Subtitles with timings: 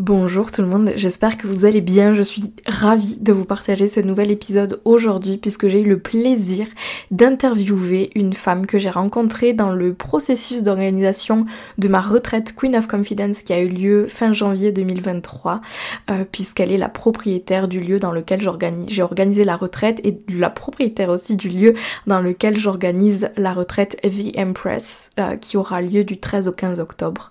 [0.00, 2.14] Bonjour tout le monde, j'espère que vous allez bien.
[2.14, 6.66] Je suis ravie de vous partager ce nouvel épisode aujourd'hui puisque j'ai eu le plaisir
[7.10, 11.44] d'interviewer une femme que j'ai rencontrée dans le processus d'organisation
[11.76, 15.60] de ma retraite Queen of Confidence qui a eu lieu fin janvier 2023
[16.08, 18.40] euh, puisqu'elle est la propriétaire du lieu dans lequel
[18.88, 21.74] j'ai organisé la retraite et la propriétaire aussi du lieu
[22.06, 26.80] dans lequel j'organise la retraite The Empress euh, qui aura lieu du 13 au 15
[26.80, 27.28] octobre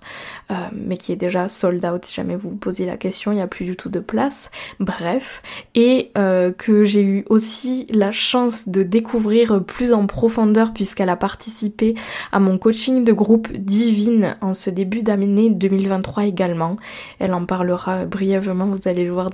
[0.52, 3.40] euh, mais qui est déjà sold out si jamais vous poser la question, il n'y
[3.40, 4.50] a plus du tout de place.
[4.78, 5.42] Bref,
[5.74, 11.16] et euh, que j'ai eu aussi la chance de découvrir plus en profondeur puisqu'elle a
[11.16, 11.94] participé
[12.32, 16.76] à mon coaching de groupe Divine en ce début d'année 2023 également.
[17.18, 19.30] Elle en parlera brièvement, vous allez le voir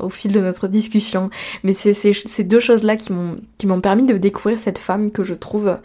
[0.00, 1.30] au fil de notre discussion.
[1.62, 5.78] Mais c'est ces deux choses-là qui m'ont permis de découvrir cette femme que je trouve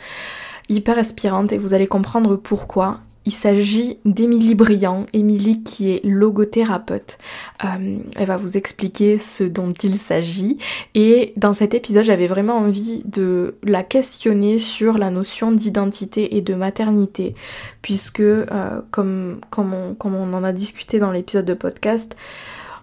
[0.69, 2.99] hyper inspirante et vous allez comprendre pourquoi.
[3.27, 7.17] Il s'agit d'Émilie Briand, Émilie qui est logothérapeute.
[7.65, 10.57] Euh, elle va vous expliquer ce dont il s'agit.
[10.95, 16.41] Et dans cet épisode j'avais vraiment envie de la questionner sur la notion d'identité et
[16.41, 17.35] de maternité
[17.81, 22.15] puisque euh, comme, comme, on, comme on en a discuté dans l'épisode de podcast,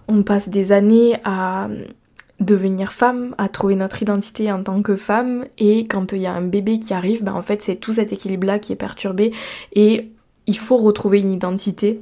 [0.09, 1.69] on passe des années à
[2.41, 5.47] devenir femme, à trouver notre identité en tant que femme.
[5.57, 8.13] Et quand il y a un bébé qui arrive, ben en fait c'est tout cet
[8.13, 9.33] équilibre là qui est perturbé.
[9.73, 10.11] Et
[10.47, 12.01] il faut retrouver une identité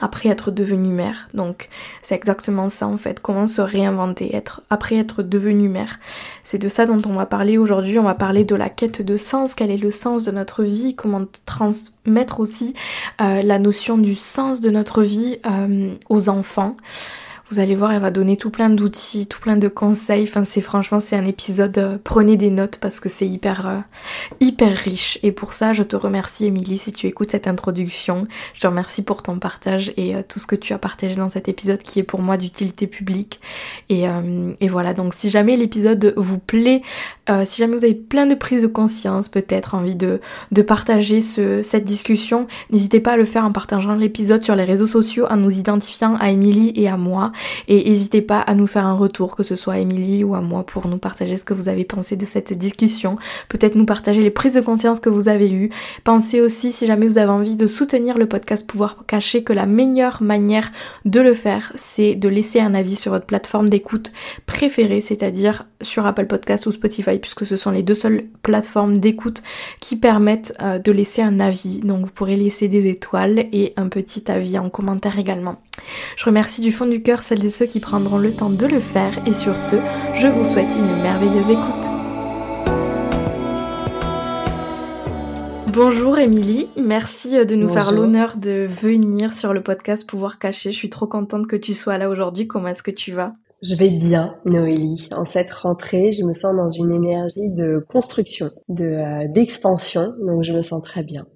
[0.00, 1.28] après être devenue mère.
[1.34, 1.68] Donc
[2.02, 5.98] c'est exactement ça en fait, comment se réinventer être après être devenue mère.
[6.44, 9.16] C'est de ça dont on va parler aujourd'hui, on va parler de la quête de
[9.16, 12.74] sens, quel est le sens de notre vie, comment transmettre aussi
[13.20, 16.76] euh, la notion du sens de notre vie euh, aux enfants.
[17.50, 20.24] Vous allez voir, elle va donner tout plein d'outils, tout plein de conseils.
[20.24, 21.78] Enfin, c'est franchement, c'est un épisode.
[21.78, 23.78] Euh, prenez des notes parce que c'est hyper, euh,
[24.40, 25.18] hyper riche.
[25.22, 28.26] Et pour ça, je te remercie, Émilie, si tu écoutes cette introduction.
[28.52, 31.30] Je te remercie pour ton partage et euh, tout ce que tu as partagé dans
[31.30, 33.40] cet épisode qui est pour moi d'utilité publique.
[33.88, 34.04] Et,
[34.60, 34.92] et, voilà.
[34.92, 36.82] Donc, si jamais l'épisode vous plaît,
[37.44, 40.20] si jamais vous avez plein de prises de conscience, peut-être envie de,
[40.52, 44.64] de partager ce, cette discussion, n'hésitez pas à le faire en partageant l'épisode sur les
[44.64, 47.32] réseaux sociaux, en nous identifiant à Émilie et à moi.
[47.68, 50.40] Et n'hésitez pas à nous faire un retour, que ce soit à Émilie ou à
[50.40, 53.18] moi, pour nous partager ce que vous avez pensé de cette discussion.
[53.48, 55.70] Peut-être nous partager les prises de conscience que vous avez eues.
[56.04, 59.66] Pensez aussi, si jamais vous avez envie de soutenir le podcast Pouvoir Cacher, que la
[59.66, 60.70] meilleure manière
[61.04, 64.12] de le faire, c'est de laisser un avis sur votre plateforme d'écoute
[64.46, 69.42] préférée, c'est-à-dire sur Apple Podcast ou Spotify, puisque ce sont les deux seules plateformes d'écoute
[69.80, 71.80] qui permettent euh, de laisser un avis.
[71.80, 75.56] Donc vous pourrez laisser des étoiles et un petit avis en commentaire également.
[76.16, 78.80] Je remercie du fond du cœur celles et ceux qui prendront le temps de le
[78.80, 79.76] faire et sur ce,
[80.14, 81.98] je vous souhaite une merveilleuse écoute.
[85.72, 90.72] Bonjour Émilie, merci de nous faire l'honneur de venir sur le podcast Pouvoir Cacher.
[90.72, 92.48] Je suis trop contente que tu sois là aujourd'hui.
[92.48, 93.32] Comment est-ce que tu vas?
[93.62, 95.08] Je vais bien, Noélie.
[95.12, 100.42] En cette rentrée, je me sens dans une énergie de construction, de euh, d'expansion, donc
[100.42, 101.26] je me sens très bien.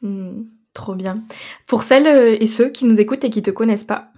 [0.00, 0.44] Hmm.
[0.76, 1.22] Trop bien.
[1.66, 4.10] Pour celles euh, et ceux qui nous écoutent et qui te connaissent pas,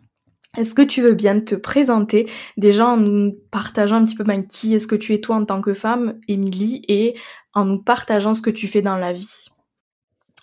[0.56, 2.28] est-ce que tu veux bien te présenter?
[2.56, 5.44] Déjà en nous partageant un petit peu ben, qui est-ce que tu es toi en
[5.44, 7.14] tant que femme, Émilie, et
[7.54, 9.46] en nous partageant ce que tu fais dans la vie?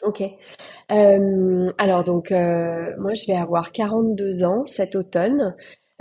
[0.03, 0.23] Ok.
[0.89, 5.53] Euh, alors donc euh, moi je vais avoir 42 ans cet automne.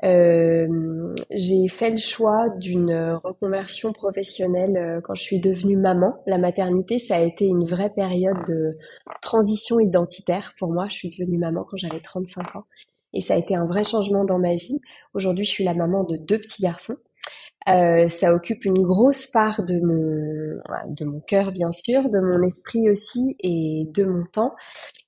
[0.05, 6.15] Euh, j'ai fait le choix d'une reconversion professionnelle euh, quand je suis devenue maman.
[6.27, 8.77] La maternité, ça a été une vraie période de
[9.23, 10.87] transition identitaire pour moi.
[10.89, 12.65] Je suis devenue maman quand j'avais 35 ans
[13.15, 14.81] et ça a été un vrai changement dans ma vie.
[15.15, 16.97] Aujourd'hui, je suis la maman de deux petits garçons.
[17.69, 22.43] Euh, ça occupe une grosse part de mon de mon cœur bien sûr, de mon
[22.47, 24.55] esprit aussi et de mon temps.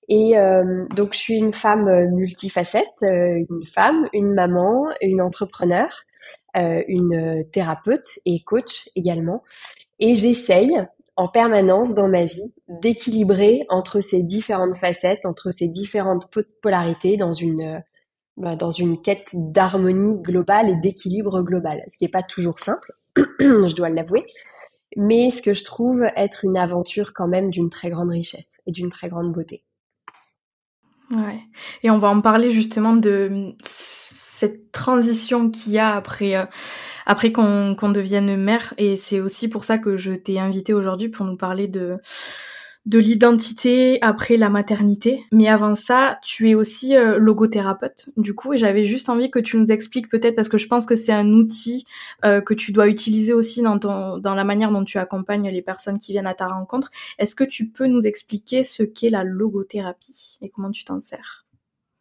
[0.09, 5.21] Et euh, donc, je suis une femme euh, multifacette, euh, une femme, une maman, une
[5.21, 5.89] entrepreneur,
[6.55, 9.43] une thérapeute et coach également.
[10.01, 10.83] Et j'essaye
[11.17, 16.31] en permanence dans ma vie d'équilibrer entre ces différentes facettes, entre ces différentes
[16.63, 17.83] polarités dans une
[18.39, 22.93] bah, dans une quête d'harmonie globale et d'équilibre global, ce qui n'est pas toujours simple,
[23.39, 24.25] je dois l'avouer,
[24.97, 28.73] mais ce que je trouve être une aventure quand même d'une très grande richesse et
[28.73, 29.66] d'une très grande beauté.
[31.11, 31.41] Ouais.
[31.83, 36.45] Et on va en parler justement de cette transition qu'il y a après, euh,
[37.07, 38.75] après qu'on devienne mère.
[38.79, 41.99] Et c'est aussi pour ça que je t'ai invité aujourd'hui pour nous parler de,
[42.87, 45.25] de l'identité après la maternité.
[45.33, 49.41] Mais avant ça, tu es aussi euh, logothérapeute, du coup, et j'avais juste envie que
[49.41, 51.85] tu nous expliques peut-être, parce que je pense que c'est un outil
[52.25, 55.63] euh, que tu dois utiliser aussi dans, ton, dans la manière dont tu accompagnes les
[55.63, 56.91] personnes qui viennent à ta rencontre.
[57.19, 61.45] Est-ce que tu peux nous expliquer ce qu'est la logothérapie et comment tu t'en sers?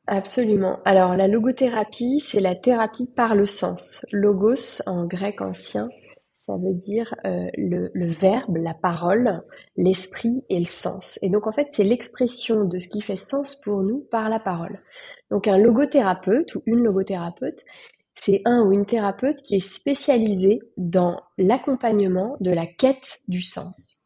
[0.07, 0.79] Absolument.
[0.85, 4.05] Alors la logothérapie, c'est la thérapie par le sens.
[4.11, 5.89] Logos en grec ancien,
[6.47, 9.43] ça veut dire euh, le, verbe, la parole,
[9.77, 11.17] l'esprit et le sens.
[11.23, 14.39] Et donc en fait, c'est l'expression de ce qui fait sens pour nous par la
[14.39, 14.79] parole.
[15.31, 17.63] Donc un logothérapeute ou une logothérapeute,
[18.13, 24.01] c'est un ou une thérapeute qui est spécialisé dans l'accompagnement de la quête du sens.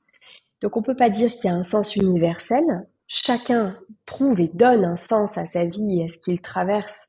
[0.61, 2.63] Donc on peut pas dire qu'il y a un sens universel.
[3.07, 7.05] Chacun trouve et donne un sens à sa vie et à ce qu'il traverse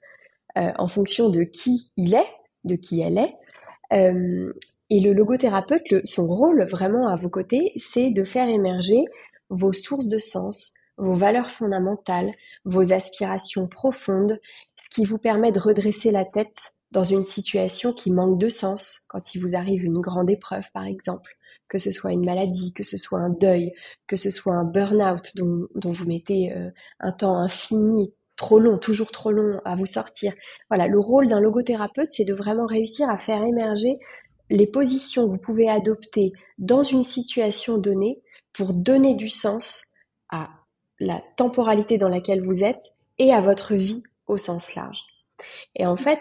[0.58, 2.30] euh, en fonction de qui il est,
[2.64, 3.34] de qui elle est.
[3.92, 4.52] Euh,
[4.90, 9.04] et le logothérapeute, son rôle vraiment à vos côtés, c'est de faire émerger
[9.48, 12.32] vos sources de sens, vos valeurs fondamentales,
[12.64, 14.40] vos aspirations profondes,
[14.76, 16.56] ce qui vous permet de redresser la tête
[16.90, 20.84] dans une situation qui manque de sens quand il vous arrive une grande épreuve, par
[20.84, 21.36] exemple,
[21.68, 23.72] que ce soit une maladie, que ce soit un deuil,
[24.08, 29.12] que ce soit un burn-out dont, vous mettez euh, un temps infini, trop long, toujours
[29.12, 30.32] trop long à vous sortir.
[30.68, 33.98] Voilà, le rôle d'un logothérapeute, c'est de vraiment réussir à faire émerger
[34.50, 38.20] les positions que vous pouvez adopter dans une situation donnée
[38.52, 39.84] pour donner du sens
[40.28, 40.50] à
[40.98, 42.82] la temporalité dans laquelle vous êtes
[43.18, 45.04] et à votre vie au sens large.
[45.76, 46.20] Et en fait,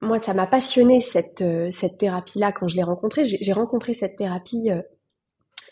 [0.00, 3.24] moi, ça m'a passionné cette, euh, cette thérapie-là quand je l'ai rencontrée.
[3.26, 4.82] J'ai rencontré cette thérapie euh,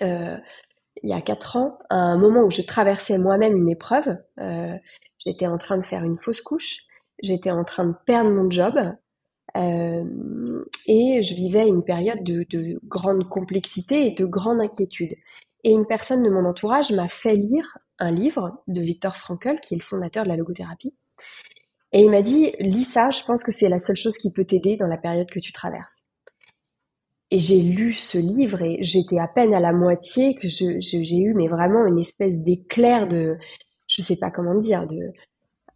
[0.03, 0.37] euh,
[1.03, 4.19] il y a quatre ans, à un moment où je traversais moi-même une épreuve.
[5.19, 6.83] j'étais en train de faire une fausse couche,
[7.23, 8.75] j'étais en train de perdre mon job,
[9.57, 15.15] euh, et je vivais une période de, de, grande complexité et de grande inquiétude.
[15.65, 19.75] Et une personne de mon entourage m'a fait lire un livre de Victor Frankl, qui
[19.75, 20.95] est le fondateur de la logothérapie.
[21.93, 24.45] Et il m'a dit, lis ça, je pense que c'est la seule chose qui peut
[24.45, 26.07] t'aider dans la période que tu traverses.
[27.33, 31.15] Et j'ai lu ce livre et j'étais à peine à la moitié que j'ai je,
[31.15, 33.37] eu, mais vraiment une espèce d'éclair de,
[33.87, 35.13] je sais pas comment dire, de,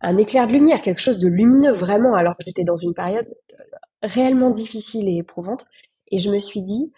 [0.01, 3.29] un éclair de lumière, quelque chose de lumineux vraiment, alors j'étais dans une période
[4.03, 5.67] réellement difficile et éprouvante.
[6.11, 6.93] Et je me suis dit,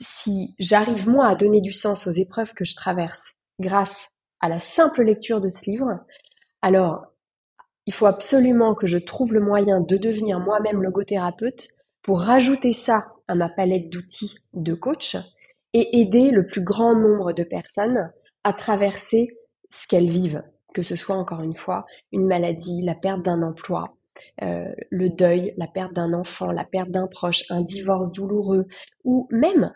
[0.00, 4.08] si j'arrive moi à donner du sens aux épreuves que je traverse grâce
[4.40, 6.00] à la simple lecture de ce livre,
[6.62, 7.06] alors
[7.86, 11.68] il faut absolument que je trouve le moyen de devenir moi-même logothérapeute
[12.02, 15.16] pour rajouter ça à ma palette d'outils de coach
[15.72, 18.10] et aider le plus grand nombre de personnes
[18.44, 19.36] à traverser
[19.70, 20.42] ce qu'elles vivent,
[20.76, 23.96] que ce soit encore une fois une maladie, la perte d'un emploi,
[24.42, 28.66] euh, le deuil, la perte d'un enfant, la perte d'un proche, un divorce douloureux,
[29.02, 29.72] ou même,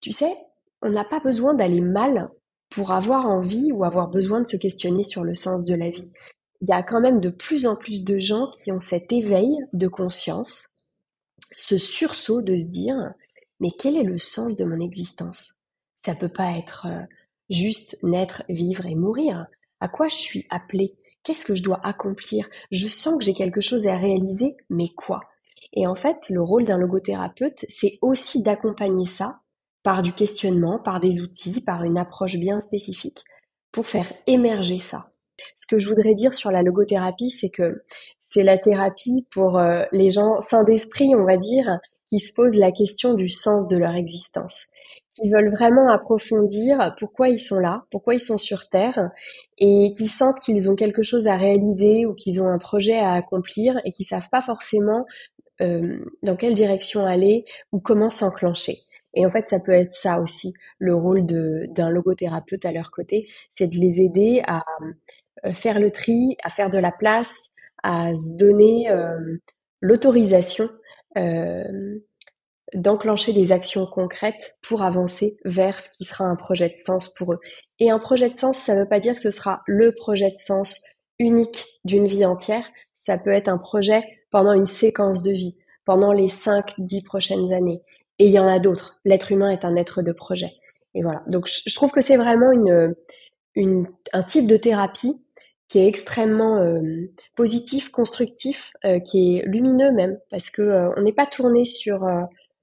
[0.00, 0.34] tu sais,
[0.82, 2.30] on n'a pas besoin d'aller mal
[2.68, 6.10] pour avoir envie ou avoir besoin de se questionner sur le sens de la vie.
[6.62, 9.56] Il y a quand même de plus en plus de gens qui ont cet éveil
[9.72, 10.70] de conscience,
[11.54, 12.96] ce sursaut de se dire,
[13.60, 15.58] mais quel est le sens de mon existence?
[16.04, 17.02] Ça peut pas être euh,
[17.50, 19.46] juste naître, vivre et mourir.
[19.80, 20.96] À quoi je suis appelée?
[21.22, 22.48] Qu'est-ce que je dois accomplir?
[22.70, 25.20] Je sens que j'ai quelque chose à réaliser, mais quoi?
[25.72, 29.40] Et en fait, le rôle d'un logothérapeute, c'est aussi d'accompagner ça
[29.82, 33.22] par du questionnement, par des outils, par une approche bien spécifique,
[33.72, 35.12] pour faire émerger ça.
[35.56, 37.84] Ce que je voudrais dire sur la logothérapie, c'est que
[38.20, 41.78] c'est la thérapie pour euh, les gens sains d'esprit, on va dire,
[42.10, 44.66] qui se posent la question du sens de leur existence
[45.20, 49.10] qui veulent vraiment approfondir pourquoi ils sont là, pourquoi ils sont sur Terre,
[49.58, 53.12] et qui sentent qu'ils ont quelque chose à réaliser ou qu'ils ont un projet à
[53.12, 55.06] accomplir et qui savent pas forcément
[55.60, 58.76] euh, dans quelle direction aller ou comment s'enclencher.
[59.14, 63.28] Et en fait, ça peut être ça aussi, le rôle d'un logothérapeute à leur côté,
[63.50, 64.62] c'est de les aider à
[65.44, 67.50] euh, faire le tri, à faire de la place,
[67.82, 69.38] à se donner euh,
[69.80, 70.68] l'autorisation
[71.16, 71.98] euh,
[72.74, 77.32] d'enclencher des actions concrètes pour avancer vers ce qui sera un projet de sens pour
[77.32, 77.40] eux.
[77.78, 80.30] Et un projet de sens, ça ne veut pas dire que ce sera le projet
[80.30, 80.82] de sens
[81.18, 82.68] unique d'une vie entière.
[83.04, 87.52] Ça peut être un projet pendant une séquence de vie, pendant les 5, 10 prochaines
[87.52, 87.82] années.
[88.18, 88.98] Et il y en a d'autres.
[89.04, 90.52] L'être humain est un être de projet.
[90.94, 91.22] Et voilà.
[91.26, 92.94] Donc je trouve que c'est vraiment une,
[93.54, 95.22] une, un type de thérapie
[95.68, 96.80] qui est extrêmement euh,
[97.36, 102.06] positif, constructif, euh, qui est lumineux même, parce que euh, on n'est pas tourné sur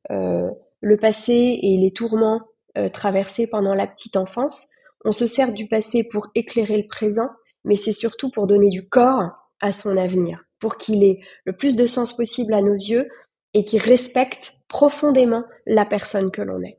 [0.09, 2.41] le passé et les tourments
[2.77, 4.67] euh, traversés pendant la petite enfance.
[5.03, 7.29] On se sert du passé pour éclairer le présent
[7.65, 11.75] mais c'est surtout pour donner du corps à son avenir, pour qu'il ait le plus
[11.75, 13.09] de sens possible à nos yeux
[13.53, 16.77] et qu'il respecte profondément la personne que l'on est.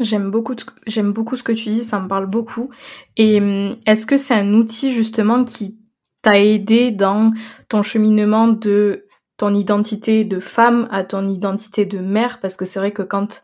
[0.00, 0.54] J'aime beaucoup,
[0.86, 2.70] j'aime beaucoup ce que tu dis, ça me parle beaucoup.
[3.16, 5.80] Et hum, est-ce que c'est un outil justement qui
[6.22, 7.32] t'a aidé dans
[7.68, 9.07] ton cheminement de
[9.38, 13.42] ton identité de femme à ton identité de mère Parce que c'est vrai que quand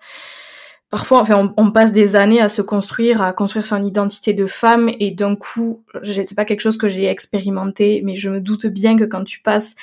[0.90, 4.90] parfois, enfin, on, passe des années à se construire, à construire son identité de femme,
[5.00, 8.96] et d'un coup, c'est pas quelque chose que j'ai expérimenté, mais je me doute bien
[8.96, 9.74] que quand tu passes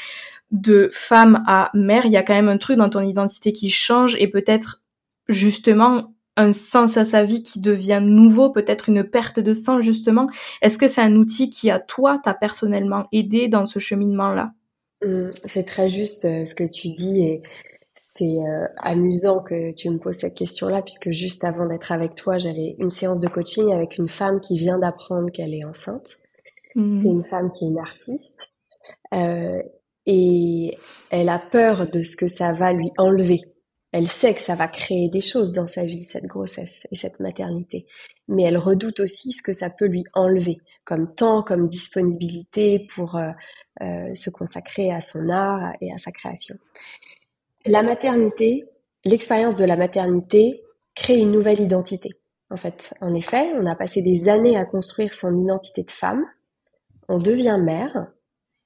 [0.52, 3.70] de femme à mère, il y a quand même un truc dans ton identité qui
[3.70, 4.82] change et peut-être
[5.28, 10.30] justement un sens à sa vie qui devient nouveau, peut-être une perte de sens justement.
[10.62, 14.54] Est-ce que c'est un outil qui à toi t'a personnellement aidé dans ce cheminement-là?
[15.04, 17.44] Mmh, C'est très juste euh, ce que tu dis et
[18.16, 22.38] c'est euh, amusant que tu me poses cette question-là puisque juste avant d'être avec toi,
[22.38, 26.08] j'avais une séance de coaching avec une femme qui vient d'apprendre qu'elle est enceinte.
[26.76, 27.00] Mmh.
[27.00, 28.50] C'est une femme qui est une artiste
[29.14, 29.62] euh,
[30.06, 30.78] et
[31.10, 33.42] elle a peur de ce que ça va lui enlever
[33.92, 37.20] elle sait que ça va créer des choses dans sa vie, cette grossesse et cette
[37.20, 37.86] maternité.
[38.32, 43.16] Mais elle redoute aussi ce que ça peut lui enlever, comme temps, comme disponibilité pour
[43.16, 43.30] euh,
[43.84, 46.56] euh, se consacrer à son art et à sa création.
[47.66, 48.66] La maternité,
[49.06, 50.64] l'expérience de la maternité
[50.96, 52.10] crée une nouvelle identité.
[52.50, 56.26] En fait, en effet, on a passé des années à construire son identité de femme.
[57.08, 58.08] On devient mère,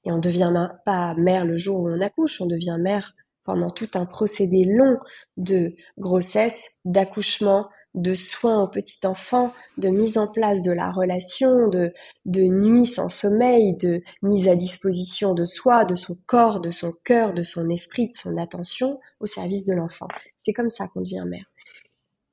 [0.06, 0.52] et on devient
[0.84, 4.98] pas mère le jour où on accouche, on devient mère pendant tout un procédé long
[5.36, 11.68] de grossesse, d'accouchement, de soins au petit enfant, de mise en place de la relation,
[11.68, 11.92] de,
[12.26, 16.92] de nuit sans sommeil, de mise à disposition de soi, de son corps, de son
[17.04, 20.08] cœur, de son esprit, de son attention au service de l'enfant.
[20.44, 21.46] C'est comme ça qu'on devient mère.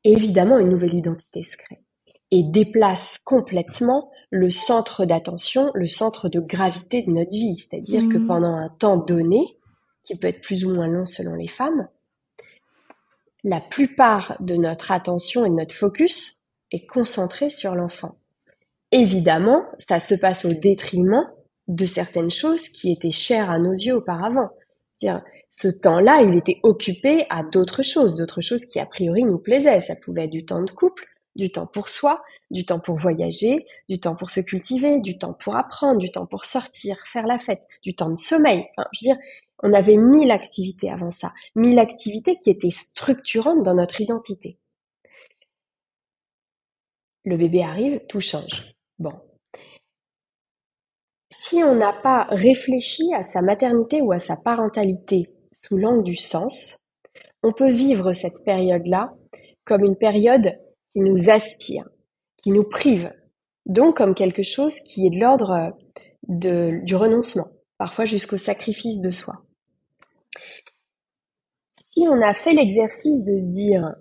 [0.03, 1.79] Et évidemment, une nouvelle identité se crée
[2.31, 7.55] et déplace complètement le centre d'attention, le centre de gravité de notre vie.
[7.55, 8.27] C'est-à-dire que mmh.
[8.27, 9.59] pendant un temps donné,
[10.03, 11.87] qui peut être plus ou moins long selon les femmes,
[13.43, 16.37] la plupart de notre attention et notre focus
[16.71, 18.15] est concentré sur l'enfant.
[18.91, 21.29] Évidemment, ça se passe au détriment
[21.67, 24.49] de certaines choses qui étaient chères à nos yeux auparavant.
[25.51, 29.81] Ce temps-là, il était occupé à d'autres choses, d'autres choses qui a priori nous plaisaient.
[29.81, 33.65] Ça pouvait être du temps de couple, du temps pour soi, du temps pour voyager,
[33.89, 37.37] du temps pour se cultiver, du temps pour apprendre, du temps pour sortir, faire la
[37.37, 38.65] fête, du temps de sommeil.
[39.63, 44.59] On avait mille activités avant ça, mille activités qui étaient structurantes dans notre identité.
[47.25, 48.75] Le bébé arrive, tout change.
[48.99, 49.13] Bon.
[51.31, 56.17] Si on n'a pas réfléchi à sa maternité ou à sa parentalité sous l'angle du
[56.17, 56.79] sens,
[57.41, 59.13] on peut vivre cette période-là
[59.63, 60.59] comme une période
[60.93, 61.87] qui nous aspire,
[62.43, 63.13] qui nous prive,
[63.65, 65.77] donc comme quelque chose qui est de l'ordre
[66.27, 69.41] du renoncement, parfois jusqu'au sacrifice de soi.
[71.93, 73.93] Si on a fait l'exercice de se dire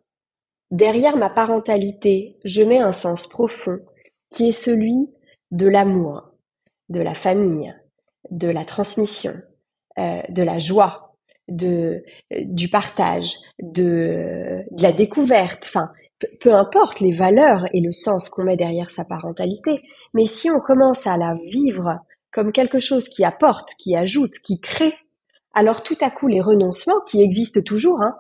[0.71, 3.81] derrière ma parentalité, je mets un sens profond
[4.31, 5.11] qui est celui
[5.51, 6.31] de l'amour,
[6.89, 7.75] de la famille,
[8.31, 9.33] de la transmission,
[9.99, 11.19] euh, de la joie,
[11.49, 15.91] de du partage, de, de la découverte, enfin
[16.41, 19.83] peu importe les valeurs et le sens qu'on met derrière sa parentalité,
[20.15, 21.99] mais si on commence à la vivre
[22.33, 24.95] comme quelque chose qui apporte, qui ajoute, qui crée,
[25.55, 28.17] alors tout à coup les renoncements qui existent toujours, hein,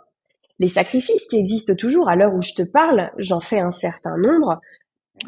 [0.58, 4.16] les sacrifices qui existent toujours, à l'heure où je te parle, j'en fais un certain
[4.16, 4.60] nombre.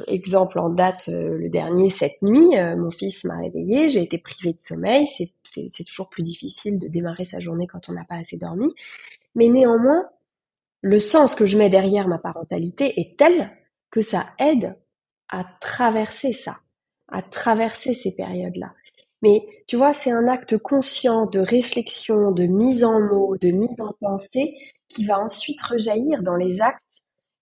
[0.06, 4.18] Exemple en date, euh, le dernier, cette nuit, euh, mon fils m'a réveillé, j'ai été
[4.18, 8.16] privée de sommeil, c'est toujours plus difficile de démarrer sa journée quand on n'a pas
[8.16, 8.72] assez dormi.
[9.34, 10.08] Mais néanmoins,
[10.82, 13.50] le sens que je mets derrière ma parentalité est tel
[13.90, 14.76] que ça aide
[15.28, 16.58] à traverser ça,
[17.08, 18.72] à traverser ces périodes-là.
[19.24, 23.80] Mais tu vois, c'est un acte conscient de réflexion, de mise en mots, de mise
[23.80, 24.52] en pensée
[24.90, 26.82] qui va ensuite rejaillir dans les actes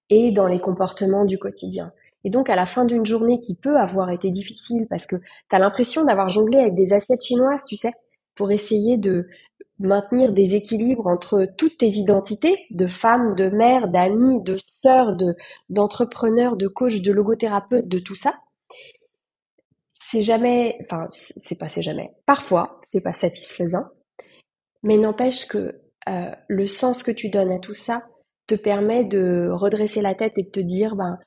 [0.08, 1.92] et dans les comportements du quotidien.
[2.22, 5.56] Et donc à la fin d'une journée qui peut avoir été difficile parce que tu
[5.56, 7.90] as l'impression d'avoir jonglé avec des assiettes chinoises, tu sais,
[8.36, 9.26] pour essayer de
[9.80, 15.34] maintenir des équilibres entre toutes tes identités de femme, de mère, d'amie, de sœur, de
[15.68, 18.34] d'entrepreneur, de coach, de logothérapeute, de tout ça
[20.12, 22.12] c'est jamais, enfin, c'est pas jamais.
[22.26, 23.86] Parfois, c'est pas satisfaisant,
[24.82, 28.02] mais n'empêche que euh, le sens que tu donnes à tout ça
[28.46, 31.18] te permet de redresser la tête et de te dire, ben,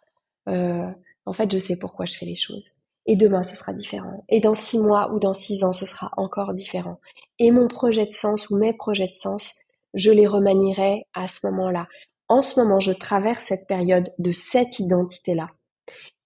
[0.50, 0.88] euh,
[1.26, 2.70] en fait, je sais pourquoi je fais les choses.
[3.08, 4.24] Et demain, ce sera différent.
[4.30, 7.00] Et dans six mois ou dans six ans, ce sera encore différent.
[7.40, 9.56] Et mon projet de sens ou mes projets de sens,
[9.96, 11.88] je les remanierai à ce moment-là.
[12.28, 15.50] En ce moment, je traverse cette période de cette identité-là.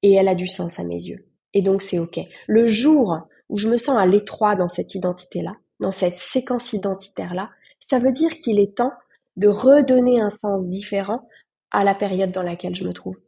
[0.02, 1.29] Et elle a du sens à mes yeux.
[1.54, 2.20] Et donc c'est OK.
[2.48, 3.18] Le jour
[3.50, 7.50] où je me sens à l'étroit dans cette identité-là, dans cette séquence identitaire-là,
[7.90, 8.94] ça veut dire qu'il est temps
[9.38, 11.28] de redonner un sens différent
[11.72, 13.20] à la période dans laquelle je me trouve.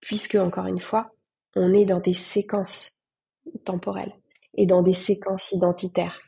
[0.00, 1.10] Puisque, encore une fois,
[1.56, 2.92] on est dans des séquences
[3.64, 4.14] temporelles
[4.54, 6.18] et dans des séquences identitaires.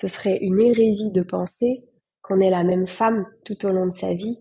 [0.00, 1.80] Ce serait une hérésie de penser
[2.22, 4.40] qu'on est la même femme tout au long de sa vie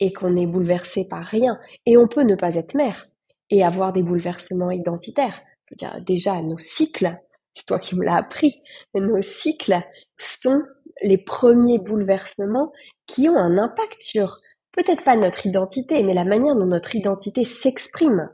[0.00, 1.58] et qu'on est bouleversé par rien.
[1.86, 3.08] Et on peut ne pas être mère
[3.50, 5.40] et avoir des bouleversements identitaires.
[5.66, 7.16] Je veux dire, déjà, nos cycles,
[7.54, 8.62] c'est toi qui me l'as appris,
[8.94, 9.80] nos cycles
[10.18, 10.62] sont
[11.02, 12.72] les premiers bouleversements
[13.06, 14.40] qui ont un impact sur
[14.72, 18.30] peut-être pas notre identité, mais la manière dont notre identité s'exprime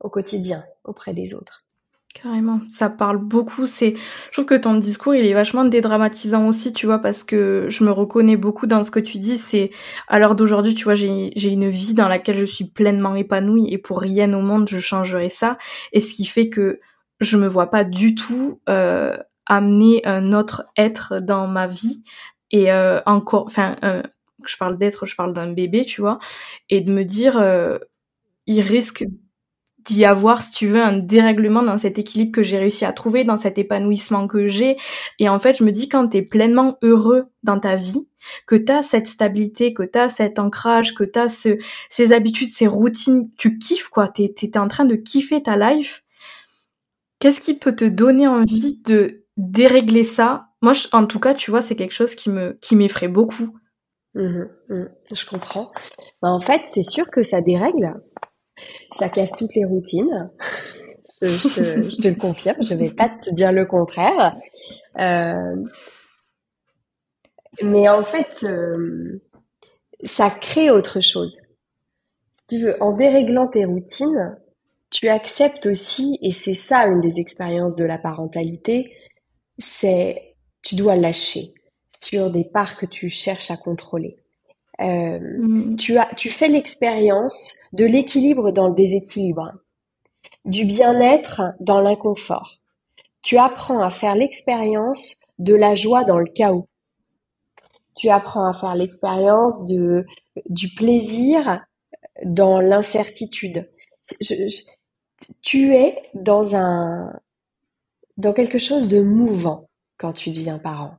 [0.00, 1.64] au quotidien auprès des autres.
[2.14, 3.66] Carrément, ça parle beaucoup.
[3.66, 7.66] C'est, je trouve que ton discours il est vachement dédramatisant aussi, tu vois, parce que
[7.68, 9.38] je me reconnais beaucoup dans ce que tu dis.
[9.38, 9.70] C'est
[10.08, 13.78] à l'heure d'aujourd'hui, tu vois, j'ai une vie dans laquelle je suis pleinement épanouie et
[13.78, 15.56] pour rien au monde je changerai ça.
[15.92, 16.80] Et ce qui fait que
[17.20, 22.02] je me vois pas du tout euh, amener un autre être dans ma vie
[22.50, 24.02] et euh, encore, enfin, euh,
[24.44, 26.18] je parle d'être, je parle d'un bébé, tu vois,
[26.70, 27.78] et de me dire, euh,
[28.46, 29.04] il risque
[29.84, 33.24] d'y avoir, si tu veux, un dérèglement dans cet équilibre que j'ai réussi à trouver,
[33.24, 34.76] dans cet épanouissement que j'ai.
[35.18, 38.08] Et en fait, je me dis, quand tu es pleinement heureux dans ta vie,
[38.46, 41.58] que tu as cette stabilité, que tu as cet ancrage, que tu as ce,
[41.88, 44.08] ces habitudes, ces routines, tu kiffes, quoi.
[44.08, 46.04] Tu es, en train de kiffer ta life.
[47.18, 50.48] Qu'est-ce qui peut te donner envie de dérégler ça?
[50.62, 53.56] Moi, en tout cas, tu vois, c'est quelque chose qui me qui m'effraie beaucoup.
[54.14, 54.84] Mmh mmh.
[55.12, 55.70] je comprends.
[56.20, 57.94] Bah, en fait, c'est sûr que ça dérègle
[58.92, 60.30] ça casse toutes les routines.
[61.22, 64.36] Je, te le confirme, je vais pas te dire le contraire.
[64.98, 65.64] Euh,
[67.62, 69.20] mais en fait, euh,
[70.04, 71.36] ça crée autre chose.
[72.48, 74.36] tu veux, en déréglant tes routines,
[74.90, 78.92] tu acceptes aussi, et c'est ça une des expériences de la parentalité,
[79.58, 81.48] c'est tu dois lâcher
[82.00, 84.16] sur des parts que tu cherches à contrôler.
[84.80, 85.76] Euh, mm.
[85.76, 89.52] tu, as, tu fais l'expérience de l'équilibre dans le déséquilibre,
[90.44, 92.58] du bien-être dans l'inconfort.
[93.22, 96.68] Tu apprends à faire l'expérience de la joie dans le chaos.
[97.96, 100.06] Tu apprends à faire l'expérience de
[100.48, 101.60] du plaisir
[102.24, 103.68] dans l'incertitude.
[105.42, 107.12] tu es dans un
[108.16, 110.94] dans quelque chose de mouvant quand tu deviens parent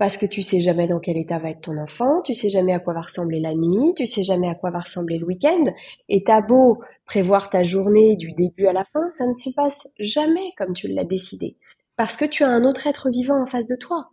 [0.00, 2.72] parce que tu sais jamais dans quel état va être ton enfant, tu sais jamais
[2.72, 5.64] à quoi va ressembler la nuit, tu sais jamais à quoi va ressembler le week-end,
[6.08, 9.86] et t'as beau prévoir ta journée du début à la fin, ça ne se passe
[9.98, 11.58] jamais comme tu l'as décidé,
[11.96, 14.08] parce que tu as un autre être vivant en face de toi,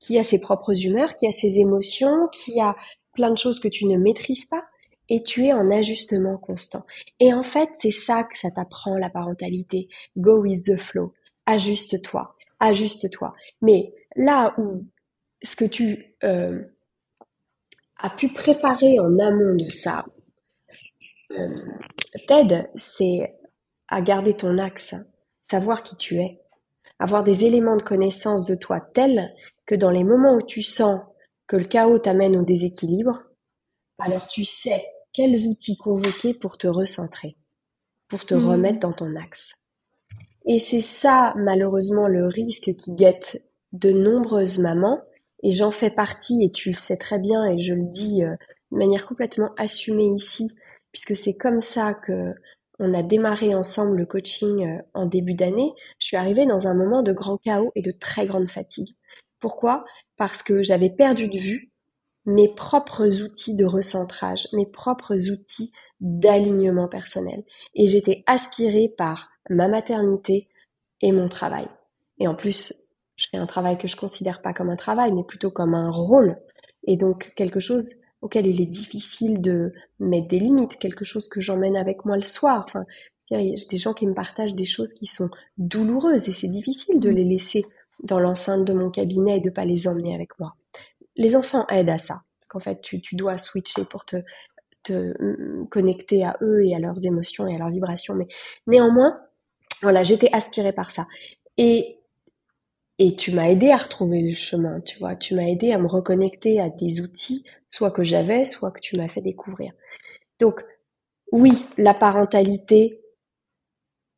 [0.00, 2.76] qui a ses propres humeurs, qui a ses émotions, qui a
[3.14, 4.64] plein de choses que tu ne maîtrises pas,
[5.08, 6.84] et tu es en ajustement constant.
[7.20, 9.88] Et en fait, c'est ça que ça t'apprend la parentalité.
[10.14, 11.14] Go with the flow.
[11.46, 12.36] Ajuste-toi.
[12.60, 13.34] Ajuste-toi.
[13.62, 14.84] Mais là où
[15.42, 16.62] ce que tu euh,
[17.98, 20.04] as pu préparer en amont de ça
[21.38, 21.56] euh,
[22.26, 23.34] t'aide, c'est
[23.88, 24.94] à garder ton axe,
[25.50, 26.40] savoir qui tu es,
[26.98, 29.32] avoir des éléments de connaissance de toi tels
[29.66, 31.00] que dans les moments où tu sens
[31.46, 33.22] que le chaos t'amène au déséquilibre,
[33.98, 37.36] alors tu sais quels outils convoquer pour te recentrer,
[38.08, 38.46] pour te mmh.
[38.46, 39.54] remettre dans ton axe.
[40.46, 45.00] Et c'est ça, malheureusement, le risque qui guette de nombreuses mamans
[45.42, 48.34] et j'en fais partie, et tu le sais très bien, et je le dis euh,
[48.70, 50.50] de manière complètement assumée ici,
[50.92, 52.34] puisque c'est comme ça que
[52.78, 55.72] on a démarré ensemble le coaching euh, en début d'année.
[55.98, 58.96] Je suis arrivée dans un moment de grand chaos et de très grande fatigue.
[59.40, 59.84] Pourquoi?
[60.16, 61.72] Parce que j'avais perdu de vue
[62.24, 67.44] mes propres outils de recentrage, mes propres outils d'alignement personnel.
[67.74, 70.48] Et j'étais aspirée par ma maternité
[71.00, 71.68] et mon travail.
[72.18, 75.24] Et en plus, je fais un travail que je considère pas comme un travail, mais
[75.24, 76.36] plutôt comme un rôle.
[76.86, 81.40] Et donc quelque chose auquel il est difficile de mettre des limites, quelque chose que
[81.40, 82.64] j'emmène avec moi le soir.
[82.66, 82.84] Enfin,
[83.30, 86.48] il y a des gens qui me partagent des choses qui sont douloureuses et c'est
[86.48, 87.64] difficile de les laisser
[88.02, 90.54] dans l'enceinte de mon cabinet et de pas les emmener avec moi.
[91.16, 92.22] Les enfants aident à ça.
[92.38, 94.16] Parce qu'en fait, tu, tu dois switcher pour te,
[94.82, 98.14] te mm, connecter à eux et à leurs émotions et à leurs vibrations.
[98.14, 98.28] Mais
[98.66, 99.18] néanmoins,
[99.82, 101.06] voilà, j'étais aspirée par ça.
[101.56, 101.98] Et
[103.04, 105.16] et tu m'as aidé à retrouver le chemin, tu vois.
[105.16, 108.96] Tu m'as aidé à me reconnecter à des outils, soit que j'avais, soit que tu
[108.96, 109.72] m'as fait découvrir.
[110.38, 110.64] Donc,
[111.32, 113.02] oui, la parentalité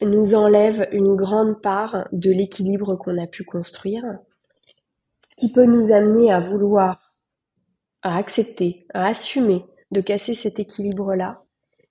[0.02, 4.04] nous enlève une grande part de l'équilibre qu'on a pu construire,
[5.30, 7.14] ce qui peut nous amener à vouloir,
[8.02, 11.42] à accepter, à assumer de casser cet équilibre-là,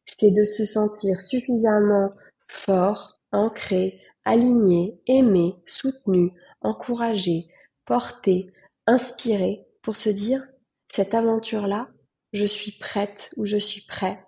[0.05, 2.11] c'est de se sentir suffisamment
[2.47, 7.47] fort, ancrée, alignée, aimée, soutenue, encouragée,
[7.85, 8.51] portée,
[8.87, 10.47] inspirée pour se dire
[10.91, 11.89] cette aventure-là,
[12.33, 14.23] je suis prête ou je suis prêt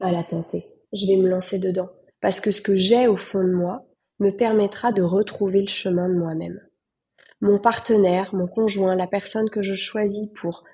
[0.00, 0.66] à la tenter.
[0.92, 1.90] Je vais me lancer dedans.
[2.20, 3.86] Parce que ce que j'ai au fond de moi
[4.18, 6.60] me permettra de retrouver le chemin de moi-même.
[7.40, 10.64] Mon partenaire, mon conjoint, la personne que je choisis pour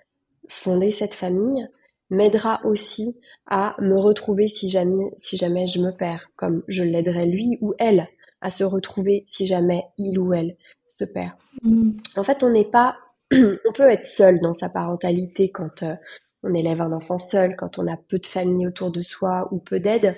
[0.48, 1.68] fonder cette famille
[2.11, 7.26] m'aidera aussi à me retrouver si jamais, si jamais je me perds, comme je l'aiderai
[7.26, 8.09] lui ou elle
[8.40, 10.57] à se retrouver si jamais il ou elle
[10.88, 11.33] se perd.
[11.62, 11.92] Mm.
[12.16, 12.96] En fait, on n'est pas,
[13.33, 15.94] on peut être seul dans sa parentalité quand euh,
[16.42, 19.59] on élève un enfant seul, quand on a peu de famille autour de soi ou
[19.59, 20.16] peu d'aide.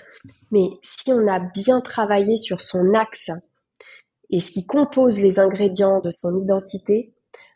[0.50, 3.31] Mais si on a bien travaillé sur son axe
[4.31, 7.14] et ce qui compose les ingrédients de son identité,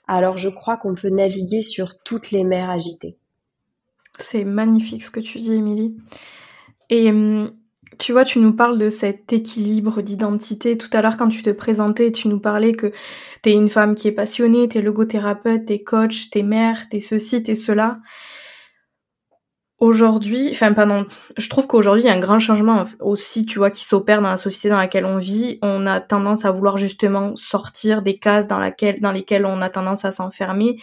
[0.08, 3.18] alors je crois qu'on peut naviguer sur toutes les mers agitées.
[4.18, 5.96] C'est magnifique ce que tu dis, Émilie.
[6.90, 7.52] Et hum,
[7.98, 10.78] tu vois, tu nous parles de cet équilibre d'identité.
[10.78, 12.92] Tout à l'heure, quand tu te présentais, tu nous parlais que
[13.42, 17.54] t'es une femme qui est passionnée, t'es logothérapeute, t'es coach, t'es mère, t'es ceci, t'es
[17.56, 18.00] cela
[19.82, 23.68] aujourd'hui, enfin pardon, je trouve qu'aujourd'hui il y a un grand changement aussi, tu vois,
[23.68, 25.58] qui s'opère dans la société dans laquelle on vit.
[25.60, 30.12] On a tendance à vouloir justement sortir des cases dans lesquelles on a tendance à
[30.12, 30.78] s'enfermer.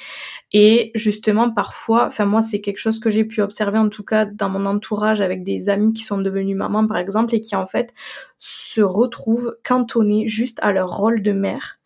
[0.51, 4.25] Et justement, parfois, enfin moi c'est quelque chose que j'ai pu observer en tout cas
[4.25, 7.65] dans mon entourage avec des amis qui sont devenus mamans par exemple et qui en
[7.65, 7.93] fait
[8.37, 11.79] se retrouvent cantonnés juste à leur rôle de mère.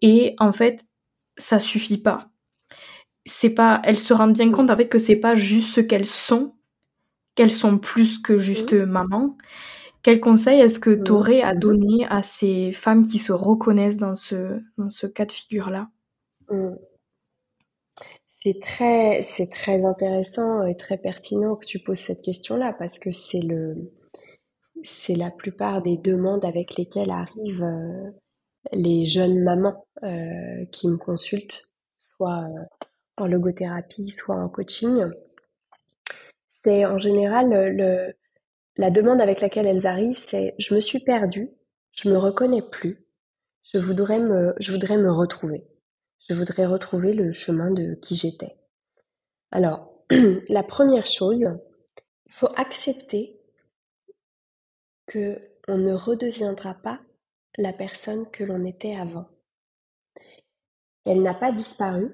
[0.00, 0.86] Et en fait,
[1.36, 2.28] ça suffit pas
[3.26, 6.06] c'est pas, elles se rendent bien compte en fait que c'est pas juste ce qu'elles
[6.06, 6.54] sont,
[7.34, 9.36] qu'elles sont plus que juste maman.
[10.02, 14.14] Quel conseil est-ce que tu aurais à donner à ces femmes qui se reconnaissent dans
[14.14, 15.88] ce, dans ce cas de figure-là?
[16.48, 16.76] Mmh.
[18.40, 23.10] C'est très, c'est très intéressant et très pertinent que tu poses cette question-là parce que
[23.10, 23.90] c'est le,
[24.84, 28.10] c'est la plupart des demandes avec lesquelles arrivent euh,
[28.72, 32.86] les jeunes mamans euh, qui me consultent, soit euh,
[33.16, 35.10] en logothérapie, soit en coaching,
[36.62, 37.48] c'est en général
[38.76, 41.50] la demande avec laquelle elles arrivent, c'est je me suis perdue,
[41.92, 43.06] je me reconnais plus,
[43.62, 45.66] je voudrais me, je voudrais me retrouver,
[46.28, 48.56] je voudrais retrouver le chemin de qui j'étais.
[49.50, 49.92] Alors,
[50.48, 51.48] la première chose,
[52.26, 53.40] il faut accepter
[55.06, 57.00] que on ne redeviendra pas
[57.58, 59.28] la personne que l'on était avant.
[61.04, 62.12] Elle n'a pas disparu,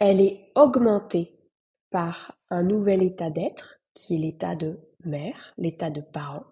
[0.00, 1.38] elle est augmentée
[1.90, 6.44] par un nouvel état d'être, qui est l'état de mère, l'état de parent.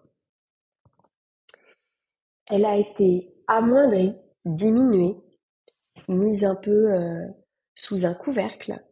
[2.45, 5.17] Elle a été amoindrie, diminuée,
[6.07, 7.27] mise un peu euh,
[7.73, 8.83] sous un couvercle.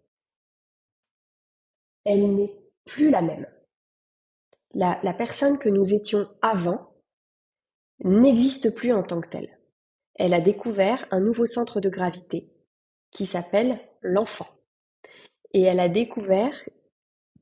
[2.03, 2.53] Elle n'est
[2.85, 3.47] plus la même.
[4.73, 6.95] La, la personne que nous étions avant
[8.03, 9.59] n'existe plus en tant que telle.
[10.15, 12.51] Elle a découvert un nouveau centre de gravité
[13.11, 14.47] qui s'appelle l'enfant.
[15.53, 16.57] Et elle a découvert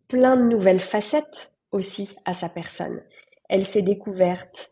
[0.07, 3.01] plein de nouvelles facettes aussi à sa personne.
[3.49, 4.71] Elle s'est découverte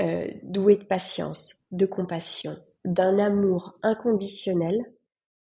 [0.00, 4.78] euh, douée de patience, de compassion, d'un amour inconditionnel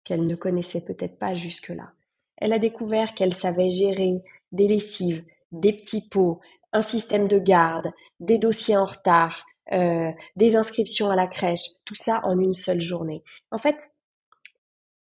[0.03, 1.91] qu'elle ne connaissait peut-être pas jusque-là.
[2.37, 6.39] Elle a découvert qu'elle savait gérer des lessives, des petits pots,
[6.71, 11.95] un système de garde, des dossiers en retard, euh, des inscriptions à la crèche, tout
[11.95, 13.23] ça en une seule journée.
[13.51, 13.91] En fait,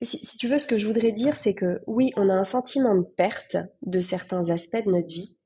[0.02, 2.94] si, tu veux, ce que je voudrais dire, c'est que oui, on a un sentiment
[2.94, 5.36] de perte de certains aspects de notre vie.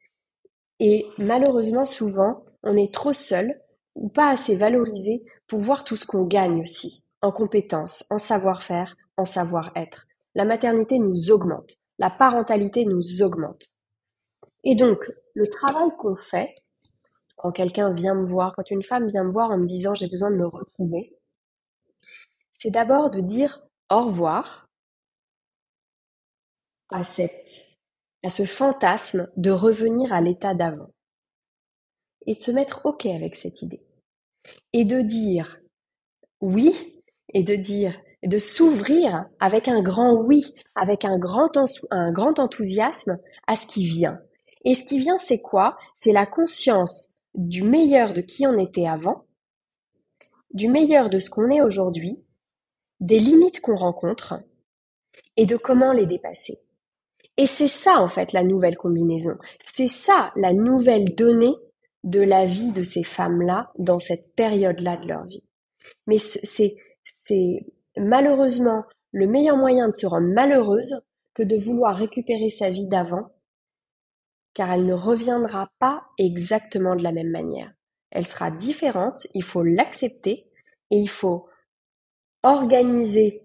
[0.78, 3.60] Et malheureusement, souvent, on est trop seul
[3.94, 8.96] ou pas assez valorisé pour voir tout ce qu'on gagne aussi, en compétences, en savoir-faire,
[9.16, 10.06] en savoir-être.
[10.34, 13.68] La maternité nous augmente, la parentalité nous augmente.
[14.64, 16.54] Et donc, le travail qu'on fait,
[17.36, 20.08] quand quelqu'un vient me voir, quand une femme vient me voir en me disant j'ai
[20.08, 21.16] besoin de me retrouver,
[22.52, 24.68] c'est d'abord de dire au revoir
[26.90, 30.90] à, à ce fantasme de revenir à l'état d'avant.
[32.26, 33.84] Et de se mettre OK avec cette idée.
[34.72, 35.60] Et de dire
[36.40, 41.50] oui et de dire de s'ouvrir avec un grand oui, avec un grand,
[41.90, 44.20] un grand enthousiasme à ce qui vient.
[44.64, 45.76] Et ce qui vient, c'est quoi?
[46.00, 49.26] C'est la conscience du meilleur de qui on était avant,
[50.52, 52.24] du meilleur de ce qu'on est aujourd'hui,
[53.04, 54.40] des limites qu'on rencontre
[55.36, 56.56] et de comment les dépasser.
[57.36, 59.36] Et c'est ça, en fait, la nouvelle combinaison.
[59.74, 61.54] C'est ça, la nouvelle donnée
[62.02, 65.44] de la vie de ces femmes-là dans cette période-là de leur vie.
[66.06, 66.76] Mais c'est,
[67.24, 71.02] c'est malheureusement le meilleur moyen de se rendre malheureuse
[71.34, 73.32] que de vouloir récupérer sa vie d'avant,
[74.54, 77.72] car elle ne reviendra pas exactement de la même manière.
[78.10, 80.48] elle sera différente, il faut l'accepter
[80.92, 81.48] et il faut
[82.44, 83.42] organiser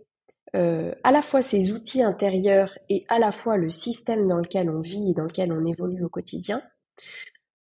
[0.55, 4.69] euh, à la fois ses outils intérieurs et à la fois le système dans lequel
[4.69, 6.61] on vit et dans lequel on évolue au quotidien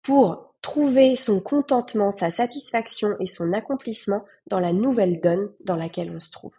[0.01, 6.11] pour trouver son contentement, sa satisfaction et son accomplissement dans la nouvelle donne dans laquelle
[6.15, 6.53] on se trouve.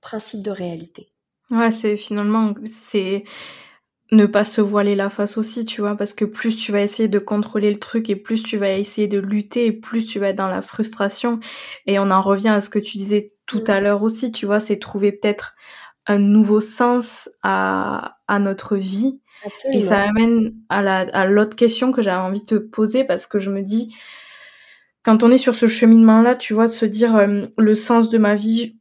[0.00, 1.08] Principe de réalité.
[1.50, 3.24] Ouais, c'est finalement, c'est
[4.12, 7.08] ne pas se voiler la face aussi, tu vois, parce que plus tu vas essayer
[7.08, 10.28] de contrôler le truc et plus tu vas essayer de lutter et plus tu vas
[10.28, 11.40] être dans la frustration.
[11.86, 13.70] Et on en revient à ce que tu disais tout mm.
[13.70, 15.54] à l'heure aussi, tu vois, c'est trouver peut-être
[16.06, 19.20] un nouveau sens à, à notre vie.
[19.44, 19.80] Absolument.
[19.80, 23.26] Et ça amène à la, à l'autre question que j'avais envie de te poser parce
[23.26, 23.94] que je me dis,
[25.02, 28.18] quand on est sur ce cheminement-là, tu vois, de se dire euh, le sens de
[28.18, 28.76] ma vie,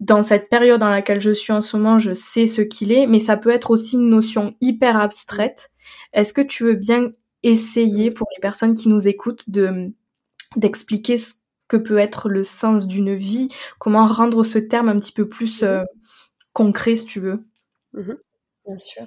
[0.00, 3.06] dans cette période dans laquelle je suis en ce moment, je sais ce qu'il est,
[3.06, 5.70] mais ça peut être aussi une notion hyper abstraite.
[6.12, 9.92] Est-ce que tu veux bien essayer pour les personnes qui nous écoutent de
[10.56, 11.34] d'expliquer ce
[11.68, 15.62] que peut être le sens d'une vie, comment rendre ce terme un petit peu plus
[15.62, 15.84] euh,
[16.52, 17.44] concret si tu veux
[17.92, 18.18] mhm.
[18.66, 19.04] Bien sûr.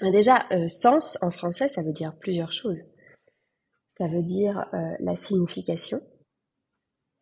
[0.00, 2.80] Déjà, euh, sens en français, ça veut dire plusieurs choses.
[3.98, 6.00] Ça veut dire euh, la signification,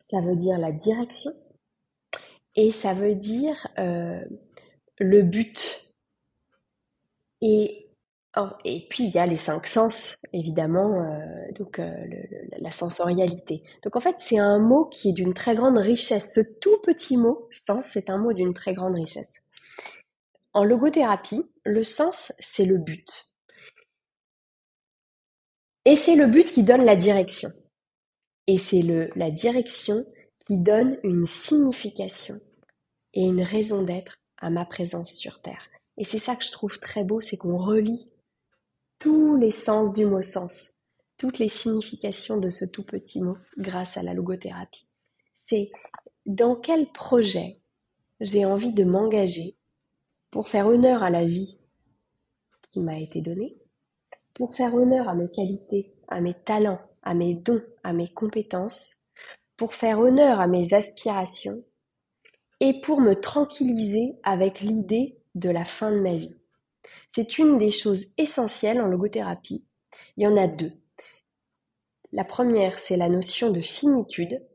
[0.05, 1.31] ça veut dire la direction,
[2.55, 5.83] et ça veut dire le but.
[7.41, 7.78] Et,
[8.37, 11.91] oh, et puis il y a les cinq sens, évidemment, euh, donc euh,
[12.59, 13.63] la sensorialité.
[13.83, 16.33] Donc en fait, c'est un mot qui est d'une très grande richesse.
[16.33, 19.33] Ce tout petit mot, sens, c'est un mot d'une très grande richesse.
[20.53, 23.27] En logothérapie, le sens, c'est le but.
[25.85, 27.49] Et c'est le but qui donne la direction.
[28.47, 28.81] Et c'est
[29.15, 30.05] la direction
[30.47, 32.39] qui donne une signification
[33.13, 35.69] et une raison d'être à ma présence sur Terre.
[35.97, 38.09] Et c'est ça que je trouve très beau, c'est qu'on relie
[38.99, 40.73] tous les sens du mot sens,
[41.17, 44.89] toutes les significations de ce tout petit mot grâce à la logothérapie.
[45.47, 45.71] C'est
[46.25, 47.61] dans quel projet
[48.19, 49.57] j'ai envie de m'engager
[50.31, 51.57] pour faire honneur à la vie
[52.71, 53.57] qui m'a été donnée,
[54.33, 58.97] pour faire honneur à mes qualités, à mes talents, à mes dons, à mes compétences,
[59.57, 61.63] pour faire honneur à mes aspirations
[62.59, 66.38] et pour me tranquilliser avec l'idée de la fin de ma vie.
[67.13, 69.67] C'est une des choses essentielles en logothérapie.
[70.17, 70.73] Il y en a deux.
[72.11, 74.45] La première, c'est la notion de finitude.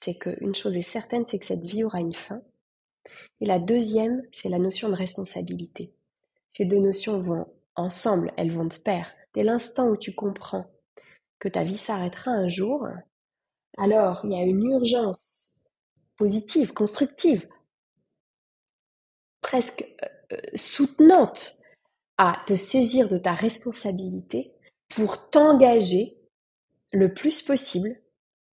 [0.00, 2.42] C'est qu'une chose est certaine, c'est que cette vie aura une fin.
[3.40, 5.92] Et la deuxième, c'est la notion de responsabilité.
[6.52, 9.12] Ces deux notions vont ensemble, elles vont de pair.
[9.34, 10.66] Dès l'instant où tu comprends
[11.38, 12.86] que ta vie s'arrêtera un jour,
[13.78, 15.46] alors, il y a une urgence
[16.16, 17.48] positive, constructive,
[19.40, 19.84] presque
[20.32, 21.61] euh, soutenante
[22.24, 24.52] à te saisir de ta responsabilité
[24.94, 26.16] pour t'engager
[26.92, 28.00] le plus possible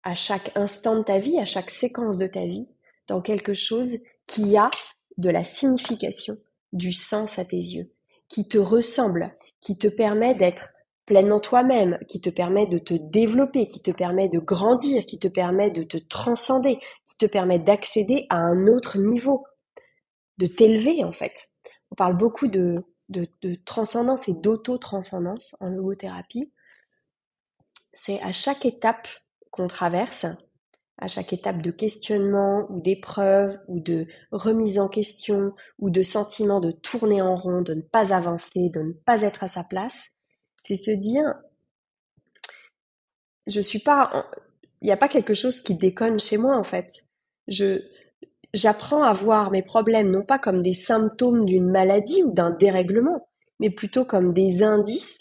[0.03, 2.67] à chaque instant de ta vie, à chaque séquence de ta vie,
[3.07, 3.97] dans quelque chose
[4.27, 4.69] qui a
[5.17, 6.35] de la signification,
[6.73, 7.91] du sens à tes yeux,
[8.29, 10.73] qui te ressemble, qui te permet d'être
[11.07, 15.27] pleinement toi-même, qui te permet de te développer, qui te permet de grandir, qui te
[15.27, 19.43] permet de te transcender, qui te permet d'accéder à un autre niveau,
[20.37, 21.49] de t'élever en fait.
[21.89, 23.27] On parle beaucoup de, de,
[23.65, 26.51] transcendance et d'auto-transcendance en logothérapie.
[27.93, 29.07] C'est à chaque étape
[29.51, 30.25] qu'on traverse,
[30.97, 36.59] à chaque étape de questionnement ou d'épreuve ou de remise en question ou de sentiment
[36.59, 40.11] de tourner en rond, de ne pas avancer, de ne pas être à sa place,
[40.63, 41.35] c'est se dire,
[43.47, 44.29] je suis pas,
[44.81, 46.91] il n'y a pas quelque chose qui déconne chez moi en fait.
[47.47, 47.81] Je,
[48.55, 53.27] j'apprends à voir mes problèmes non pas comme des symptômes d'une maladie ou d'un dérèglement,
[53.59, 55.19] mais plutôt comme des indices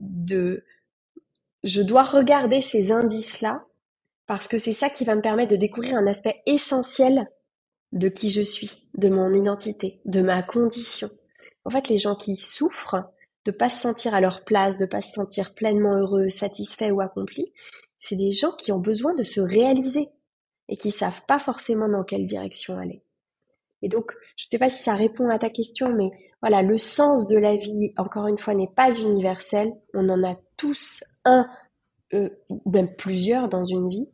[0.00, 0.64] de,
[1.62, 3.64] je dois regarder ces indices-là
[4.26, 7.28] parce que c'est ça qui va me permettre de découvrir un aspect essentiel
[7.92, 11.08] de qui je suis, de mon identité, de ma condition.
[11.64, 13.12] En fait, les gens qui souffrent,
[13.44, 17.00] de pas se sentir à leur place, de pas se sentir pleinement heureux, satisfait ou
[17.00, 17.52] accompli,
[17.98, 20.10] c'est des gens qui ont besoin de se réaliser
[20.70, 23.02] et qui savent pas forcément dans quelle direction aller.
[23.82, 26.78] Et donc, je ne sais pas si ça répond à ta question, mais voilà, le
[26.78, 29.72] sens de la vie, encore une fois, n'est pas universel.
[29.94, 31.46] On en a tous un
[32.14, 34.08] euh, ou même plusieurs dans une vie.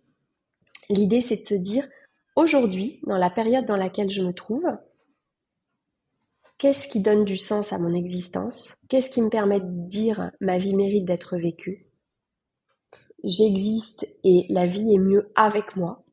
[0.88, 1.86] L'idée, c'est de se dire,
[2.36, 4.64] aujourd'hui, dans la période dans laquelle je me trouve,
[6.58, 8.76] Qu'est-ce qui donne du sens à mon existence?
[8.88, 11.86] Qu'est-ce qui me permet de dire ma vie mérite d'être vécue?
[13.24, 16.05] J'existe et la vie est mieux avec moi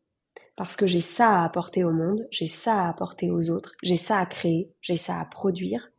[0.56, 3.98] parce que j'ai ça à apporter au monde, j'ai ça à apporter aux autres, j'ai
[3.98, 5.90] ça à créer, j'ai ça à produire.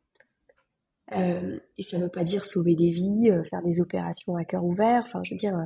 [1.13, 4.45] Euh, et ça ne veut pas dire sauver des vies, euh, faire des opérations à
[4.45, 5.03] cœur ouvert.
[5.07, 5.65] Enfin, je veux dire, euh,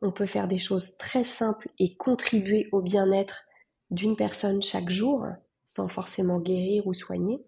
[0.00, 3.44] on peut faire des choses très simples et contribuer au bien-être
[3.90, 5.26] d'une personne chaque jour,
[5.76, 7.44] sans forcément guérir ou soigner.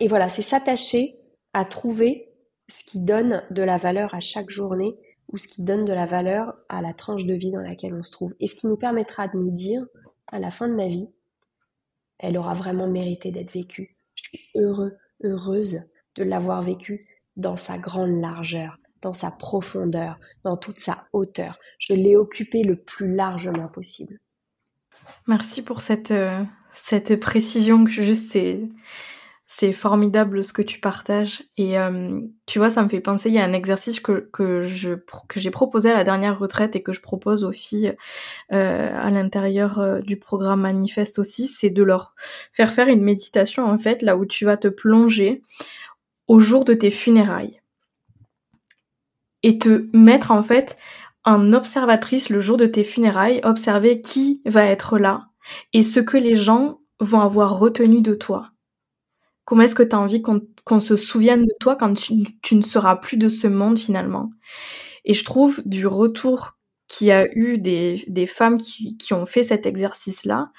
[0.00, 1.18] Et voilà, c'est s'attacher
[1.52, 2.32] à trouver
[2.68, 4.94] ce qui donne de la valeur à chaque journée
[5.28, 8.02] ou ce qui donne de la valeur à la tranche de vie dans laquelle on
[8.02, 8.34] se trouve.
[8.40, 9.86] Et ce qui nous permettra de nous dire,
[10.26, 11.08] à la fin de ma vie,
[12.18, 13.96] elle aura vraiment mérité d'être vécue.
[14.14, 15.80] Je suis heureux, heureuse
[16.16, 21.58] de l'avoir vécue dans sa grande largeur, dans sa profondeur, dans toute sa hauteur.
[21.78, 24.18] Je l'ai occupée le plus largement possible.
[25.28, 26.42] Merci pour cette, euh,
[26.74, 28.60] cette précision que juste c'est
[29.50, 31.42] c'est formidable ce que tu partages.
[31.56, 34.60] Et euh, tu vois ça me fait penser il y a un exercice que que
[34.62, 37.96] j'ai proposé à la dernière retraite et que je propose aux filles
[38.52, 42.14] euh, à l'intérieur euh, du programme manifeste aussi c'est de leur
[42.52, 45.42] faire faire une méditation en fait là où tu vas te plonger
[46.28, 47.62] au jour de tes funérailles.
[49.42, 50.76] Et te mettre en fait
[51.24, 55.28] en observatrice le jour de tes funérailles observer qui va être là
[55.72, 58.52] et ce que les gens vont avoir retenu de toi
[59.48, 62.96] Comment est-ce que tu as envie qu'on se souvienne de toi quand tu, ne seras
[62.96, 64.28] plus de ce monde finalement?
[65.06, 69.24] Et je trouve du retour qu'il y a eu des, des femmes qui, qui ont
[69.24, 70.52] fait cet exercice-là,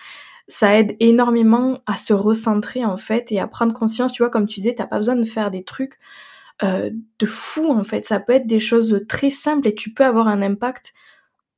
[0.47, 4.11] ça aide énormément à se recentrer en fait et à prendre conscience.
[4.11, 5.99] Tu vois, comme tu disais, t'as pas besoin de faire des trucs
[6.63, 8.05] euh, de fou en fait.
[8.05, 10.93] Ça peut être des choses très simples et tu peux avoir un impact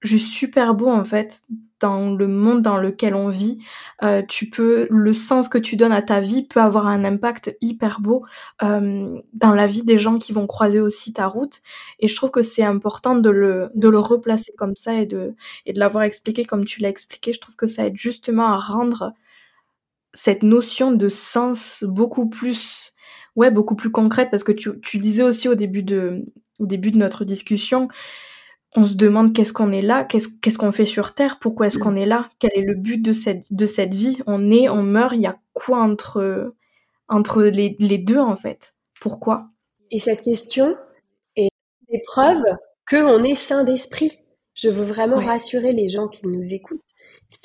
[0.02, 1.44] juste super beau en fait
[1.80, 3.58] dans le monde dans lequel on vit.
[4.04, 7.58] Euh, tu peux le sens que tu donnes à ta vie peut avoir un impact
[7.60, 8.24] hyper beau
[8.64, 11.62] euh, dans la vie des gens qui vont croiser aussi ta route.
[12.00, 15.36] Et je trouve que c'est important de le de le replacer comme ça et de
[15.66, 17.34] et de l'avoir expliqué comme tu l'as expliqué.
[17.34, 19.14] Je trouve que ça aide justement à rendre
[20.14, 22.94] cette notion de sens beaucoup plus
[23.36, 26.26] ouais beaucoup plus concrète parce que tu tu disais aussi au début de
[26.60, 27.88] au début de notre discussion
[28.76, 31.96] on se demande qu'est-ce qu'on est là, qu'est-ce qu'on fait sur Terre, pourquoi est-ce qu'on
[31.96, 34.20] est là, quel est le but de cette, de cette vie.
[34.28, 36.54] On est, on meurt, il y a quoi entre,
[37.10, 38.76] entre les, les deux en fait?
[39.02, 39.50] Pourquoi?
[39.90, 40.78] Et cette question
[41.36, 41.50] est
[41.90, 42.44] une preuve
[42.90, 44.20] qu'on est sain d'esprit.
[44.54, 46.80] Je veux vraiment rassurer les gens qui nous écoutent.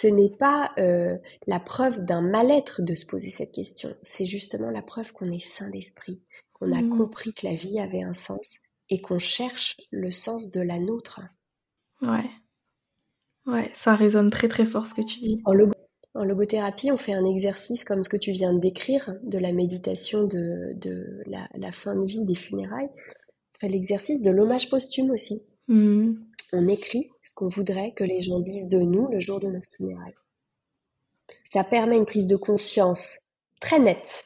[0.00, 3.94] Ce n'est pas euh, la preuve d'un mal-être de se poser cette question.
[4.02, 6.20] C'est justement la preuve qu'on est sain d'esprit,
[6.52, 6.96] qu'on a mmh.
[6.96, 8.58] compris que la vie avait un sens
[8.90, 11.20] et qu'on cherche le sens de la nôtre.
[12.02, 12.30] Ouais.
[13.46, 15.40] Ouais, ça résonne très très fort ce que tu dis.
[15.44, 19.52] En, logothérapie, on fait un exercice comme ce que tu viens de décrire, de la
[19.52, 22.88] méditation de, de la, fin de vie des funérailles.
[22.88, 25.42] On fait l'exercice de l'hommage posthume aussi.
[25.68, 26.14] Mmh.
[26.52, 29.60] On écrit ce qu'on voudrait que les gens disent de nous le jour de nos
[29.76, 30.14] funérailles.
[31.44, 33.20] Ça permet une prise de conscience
[33.60, 34.24] très nette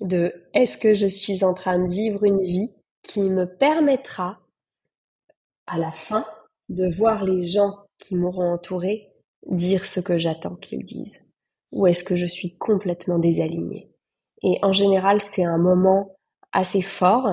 [0.00, 4.40] de est-ce que je suis en train de vivre une vie qui me permettra
[5.66, 6.26] à la fin
[6.68, 9.12] de voir les gens qui m'auront entouré
[9.46, 11.26] dire ce que j'attends qu'ils disent.
[11.72, 13.90] Ou est-ce que je suis complètement désalignée?
[14.42, 16.16] Et en général, c'est un moment
[16.52, 17.28] assez fort,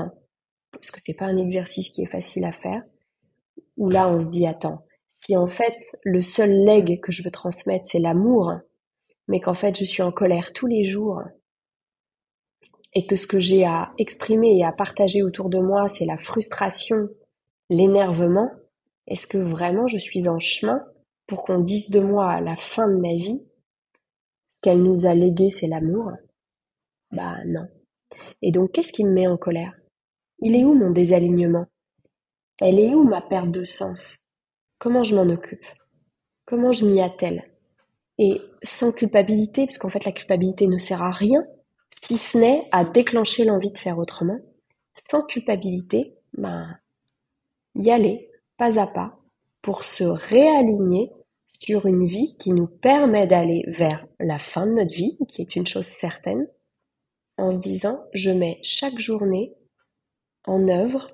[0.72, 2.84] parce que c'est pas un exercice qui est facile à faire,
[3.78, 4.80] où là on se dit attends,
[5.22, 8.54] si en fait le seul leg que je veux transmettre c'est l'amour,
[9.28, 11.22] mais qu'en fait je suis en colère tous les jours
[12.94, 16.18] et que ce que j'ai à exprimer et à partager autour de moi, c'est la
[16.18, 17.10] frustration,
[17.70, 18.50] l'énervement,
[19.08, 20.84] est-ce que vraiment je suis en chemin
[21.28, 23.48] pour qu'on dise de moi à la fin de ma vie
[24.52, 26.12] ce qu'elle nous a légué, c'est l'amour?
[27.12, 27.68] Bah non.
[28.42, 29.74] Et donc qu'est-ce qui me met en colère?
[30.40, 31.66] Il est où mon désalignement?
[32.60, 34.20] Elle est où ma perte de sens?
[34.80, 35.64] Comment je m'en occupe?
[36.46, 37.50] Comment je m'y attelle?
[38.18, 41.46] Et sans culpabilité, parce qu'en fait la culpabilité ne sert à rien,
[42.10, 44.40] si ce n'est à déclencher l'envie de faire autrement,
[45.08, 46.76] sans culpabilité, ben,
[47.76, 49.20] y aller pas à pas
[49.62, 51.12] pour se réaligner
[51.48, 55.56] sur une vie qui nous permet d'aller vers la fin de notre vie, qui est
[55.56, 56.48] une chose certaine,
[57.38, 59.54] en se disant je mets chaque journée
[60.46, 61.12] en œuvre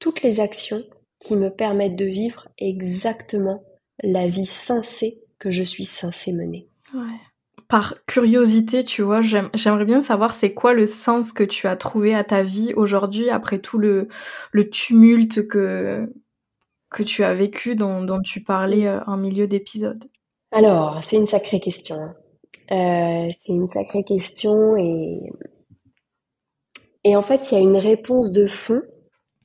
[0.00, 0.82] toutes les actions
[1.20, 3.62] qui me permettent de vivre exactement
[4.02, 6.68] la vie sensée que je suis censée mener
[7.68, 12.14] par curiosité, tu vois, j'aimerais bien savoir c'est quoi le sens que tu as trouvé
[12.14, 14.08] à ta vie aujourd'hui après tout le,
[14.70, 16.12] tumulte que,
[17.06, 20.04] tu as vécu dont, dont tu parlais euh, en milieu d'épisode.
[20.50, 21.96] Alors, c'est une sacrée question.
[21.96, 22.14] Hein.
[22.70, 25.32] Euh, c'est une sacrée question et,
[27.04, 28.82] et en fait, il y a une réponse de fond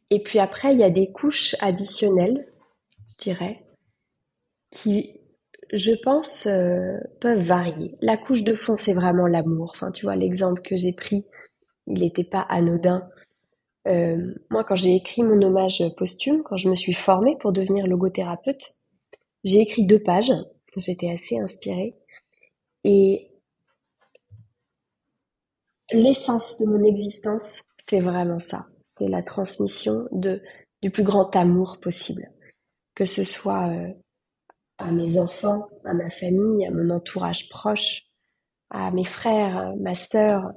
[0.10, 2.48] et puis après, il y a des couches additionnelles,
[3.10, 3.64] je dirais,
[4.72, 5.17] qui
[5.74, 7.96] je pense, euh, peuvent varier.
[8.02, 9.72] La couche de fond, c'est vraiment l'amour.
[9.74, 11.26] Enfin, tu vois, l'exemple que j'ai pris,
[11.88, 13.08] il n'était pas anodin.
[13.88, 17.88] Euh, moi, quand j'ai écrit mon hommage posthume, quand je me suis formée pour devenir
[17.88, 18.78] logothérapeute,
[19.44, 20.34] j'ai écrit deux pages.
[20.76, 21.96] J'étais assez inspirée.
[22.84, 23.32] Et
[25.92, 28.66] l'essence de mon existence, c'est vraiment ça.
[28.98, 30.42] C'est la transmission de,
[30.82, 32.30] du plus grand amour possible.
[32.96, 33.94] Que ce soit euh,
[34.78, 38.04] à mes enfants, à ma famille, à mon entourage proche,
[38.70, 40.52] à mes frères, ma sœur,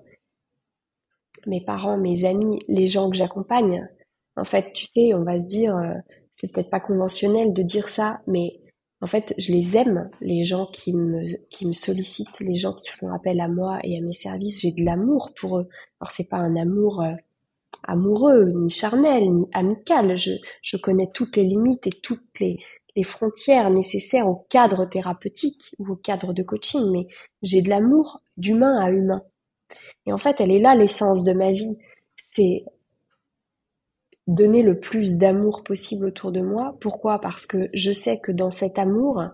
[1.47, 3.89] mes parents, mes amis, les gens que j'accompagne.
[4.37, 5.95] En fait, tu sais, on va se dire, euh,
[6.37, 8.61] c'est peut-être pas conventionnel de dire ça, mais
[9.01, 12.91] en fait, je les aime, les gens qui me, qui me sollicitent, les gens qui
[12.91, 14.61] font appel à moi et à mes services.
[14.61, 15.69] J'ai de l'amour pour eux.
[16.01, 17.15] Alors, c'est pas un amour euh,
[17.85, 20.19] amoureux, ni charnel, ni amical.
[20.19, 22.59] Je, je connais toutes les limites et toutes les,
[22.97, 27.07] les frontières nécessaires au cadre thérapeutique ou au cadre de coaching, mais
[27.43, 29.23] j'ai de l'amour d'humain à humain.
[30.07, 31.79] Et en fait, elle est là l'essence de ma vie.
[32.17, 32.65] C'est
[34.27, 36.77] donner le plus d'amour possible autour de moi.
[36.81, 37.21] Pourquoi?
[37.21, 39.25] Parce que je sais que dans cet amour,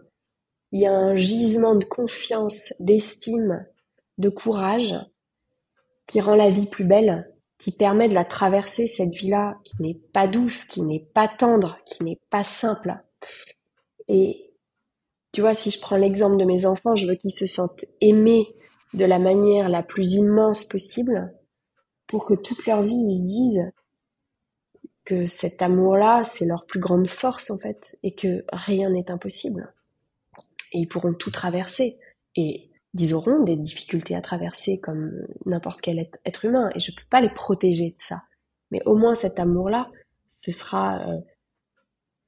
[0.73, 3.67] il y a un gisement de confiance, d'estime,
[4.19, 4.95] de courage
[6.07, 10.01] qui rend la vie plus belle, qui permet de la traverser, cette vie-là, qui n'est
[10.13, 12.97] pas douce, qui n'est pas tendre, qui n'est pas simple.
[14.09, 14.53] Et
[15.33, 18.55] tu vois, si je prends l'exemple de mes enfants, je veux qu'ils se sentent aimés
[18.95, 21.35] de la manière la plus immense possible
[22.07, 23.73] pour que toute leur vie, ils se disent
[25.05, 29.73] que cet amour-là, c'est leur plus grande force en fait, et que rien n'est impossible.
[30.73, 31.99] Et ils pourront tout traverser.
[32.35, 35.13] Et ils auront des difficultés à traverser comme
[35.45, 38.23] n'importe quel être humain, et je ne peux pas les protéger de ça.
[38.71, 39.91] Mais au moins cet amour-là,
[40.41, 41.21] ce sera euh,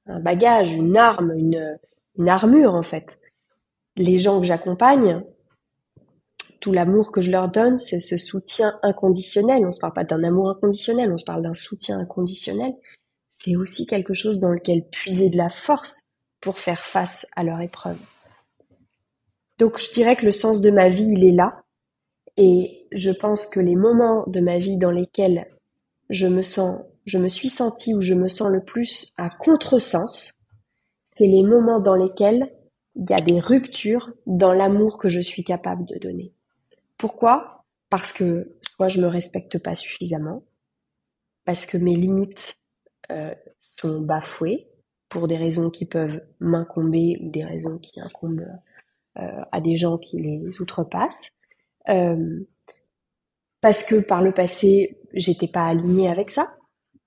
[0.09, 1.79] un bagage, une arme, une,
[2.27, 3.19] armure en fait.
[3.95, 5.23] Les gens que j'accompagne,
[6.59, 9.63] tout l'amour que je leur donne, c'est ce soutien inconditionnel.
[9.63, 12.73] On ne se parle pas d'un amour inconditionnel, on se parle d'un soutien inconditionnel.
[13.37, 16.03] C'est aussi quelque chose dans lequel puiser de la force
[16.41, 17.99] pour faire face à leur épreuve.
[19.57, 21.63] Donc je dirais que le sens de ma vie, il est là.
[22.37, 25.47] Et je pense que les moments de ma vie dans lesquels
[26.09, 30.33] je me sens, je me suis sentie ou je me sens le plus à contresens,
[31.11, 32.51] c'est les moments dans lesquels
[32.95, 36.33] il y a des ruptures dans l'amour que je suis capable de donner.
[36.97, 37.65] Pourquoi?
[37.89, 40.43] Parce que soit je me respecte pas suffisamment,
[41.45, 42.57] parce que mes limites
[43.11, 44.67] euh, sont bafouées
[45.07, 48.47] pour des raisons qui peuvent m'incomber ou des raisons qui incombent
[49.17, 51.31] euh, à des gens qui les outrepassent,
[51.89, 52.45] euh,
[53.61, 56.55] parce que par le passé j'étais pas alignée avec ça,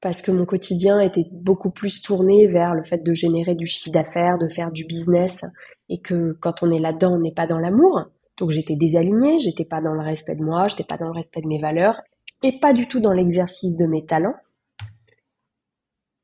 [0.03, 3.93] parce que mon quotidien était beaucoup plus tourné vers le fait de générer du chiffre
[3.93, 5.45] d'affaires, de faire du business,
[5.89, 8.03] et que quand on est là-dedans, on n'est pas dans l'amour.
[8.37, 11.41] Donc j'étais désalignée, j'étais pas dans le respect de moi, j'étais pas dans le respect
[11.41, 12.01] de mes valeurs
[12.43, 14.35] et pas du tout dans l'exercice de mes talents.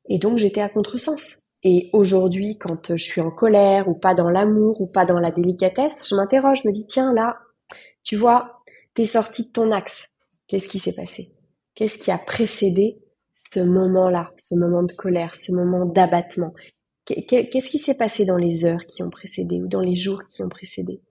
[0.09, 1.39] Et donc j'étais à contresens.
[1.63, 5.31] Et aujourd'hui, quand je suis en colère ou pas dans l'amour ou pas dans la
[5.31, 7.37] délicatesse, je m'interroge, je me dis tiens là,
[8.03, 8.61] tu vois,
[8.93, 10.09] t'es sorti de ton axe.
[10.47, 11.31] Qu'est-ce qui s'est passé?
[11.75, 12.97] Qu'est-ce qui a précédé
[13.51, 16.53] ce moment-là, ce moment de colère, ce moment d'abattement
[17.27, 20.43] Qu'est-ce qui s'est passé dans les heures qui ont précédé ou dans les jours qui
[20.43, 21.01] ont précédé?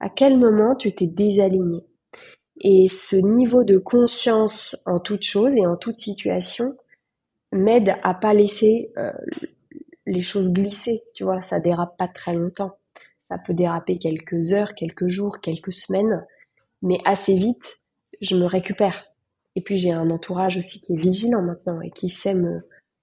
[0.00, 1.80] À quel moment tu t'es désaligné?
[2.60, 6.76] Et ce niveau de conscience en toute chose et en toute situation
[7.52, 9.12] m'aide à pas laisser euh,
[10.06, 12.76] les choses glisser, tu vois, ça dérape pas très longtemps.
[13.28, 16.26] Ça peut déraper quelques heures, quelques jours, quelques semaines,
[16.82, 17.78] mais assez vite,
[18.20, 19.07] je me récupère.
[19.58, 22.60] Et puis j'ai un entourage aussi qui est vigilant maintenant et qui sait me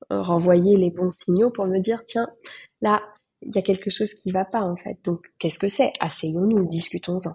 [0.09, 2.29] renvoyer les bons signaux pour me dire tiens,
[2.79, 3.03] là,
[3.41, 4.97] il y a quelque chose qui va pas en fait.
[5.03, 5.91] Donc qu'est-ce que c'est?
[5.99, 7.33] Asseyons-nous, discutons-en.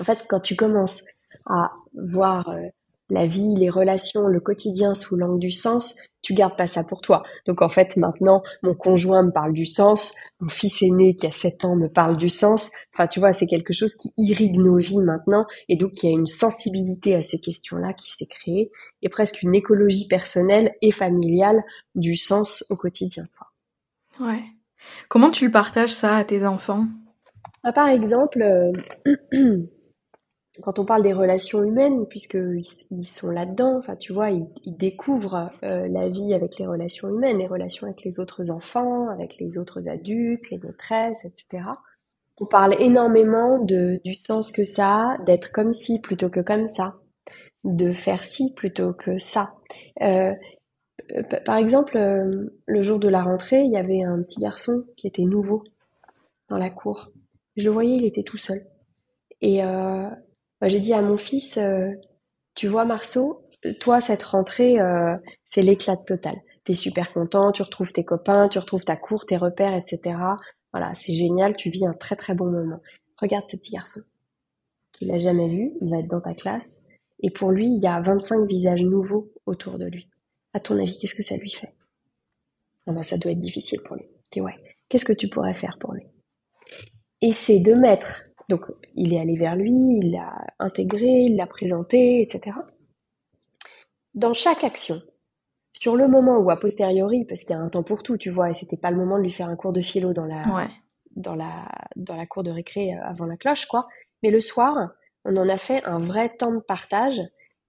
[0.00, 1.02] En fait, quand tu commences
[1.44, 2.68] à voir euh,
[3.12, 7.02] la vie, les relations, le quotidien sous l'angle du sens, tu gardes pas ça pour
[7.02, 7.22] toi.
[7.46, 11.30] Donc en fait, maintenant, mon conjoint me parle du sens, mon fils aîné qui a
[11.30, 12.70] 7 ans me parle du sens.
[12.94, 16.12] Enfin, tu vois, c'est quelque chose qui irrigue nos vies maintenant et donc il y
[16.12, 18.70] a une sensibilité à ces questions-là qui s'est créée
[19.02, 21.62] et presque une écologie personnelle et familiale
[21.94, 23.26] du sens au quotidien.
[24.20, 24.42] Ouais.
[25.08, 26.86] Comment tu partages ça à tes enfants?
[27.62, 28.72] Bah, Par exemple, euh,
[30.60, 35.50] quand on parle des relations humaines, puisqu'ils ils sont là-dedans, enfin tu vois, ils, découvrent
[35.62, 39.56] euh, la vie avec les relations humaines, les relations avec les autres enfants, avec les
[39.56, 41.64] autres adultes, les maîtresses, etc.
[42.38, 46.66] On parle énormément de, du sens que ça a d'être comme ci plutôt que comme
[46.66, 46.96] ça,
[47.64, 49.48] de faire ci plutôt que ça.
[50.02, 50.34] Euh,
[51.44, 55.06] par exemple, euh, le jour de la rentrée, il y avait un petit garçon qui
[55.06, 55.64] était nouveau
[56.48, 57.10] dans la cour.
[57.56, 58.66] Je le voyais, il était tout seul.
[59.40, 60.08] Et euh,
[60.68, 61.58] j'ai dit à mon fils,
[62.54, 63.42] tu vois Marceau,
[63.80, 65.12] toi, cette rentrée, euh,
[65.46, 66.36] c'est l'éclat total.
[66.64, 70.16] T'es super content, tu retrouves tes copains, tu retrouves ta cour, tes repères, etc.
[70.72, 72.80] Voilà, c'est génial, tu vis un très très bon moment.
[73.20, 74.00] Regarde ce petit garçon.
[74.98, 76.86] Tu l'as jamais vu, il va être dans ta classe,
[77.20, 80.08] et pour lui, il y a 25 visages nouveaux autour de lui.
[80.54, 81.72] À ton avis, qu'est-ce que ça lui fait?
[82.86, 84.06] Ah ben, Ça doit être difficile pour lui.
[84.36, 84.54] Ouais,
[84.88, 86.06] qu'est-ce que tu pourrais faire pour lui?
[87.20, 92.20] Et de mettre, donc il est allé vers lui, il l'a intégré, il l'a présenté,
[92.20, 92.54] etc.
[94.14, 95.00] Dans chaque action,
[95.72, 98.28] sur le moment ou a posteriori, parce qu'il y a un temps pour tout, tu
[98.28, 100.68] vois, et c'était pas le moment de lui faire un cours de philo dans la,
[101.16, 103.88] dans la, dans la cour de récré euh, avant la cloche, quoi.
[104.22, 104.90] Mais le soir,
[105.24, 107.22] on en a fait un vrai temps de partage.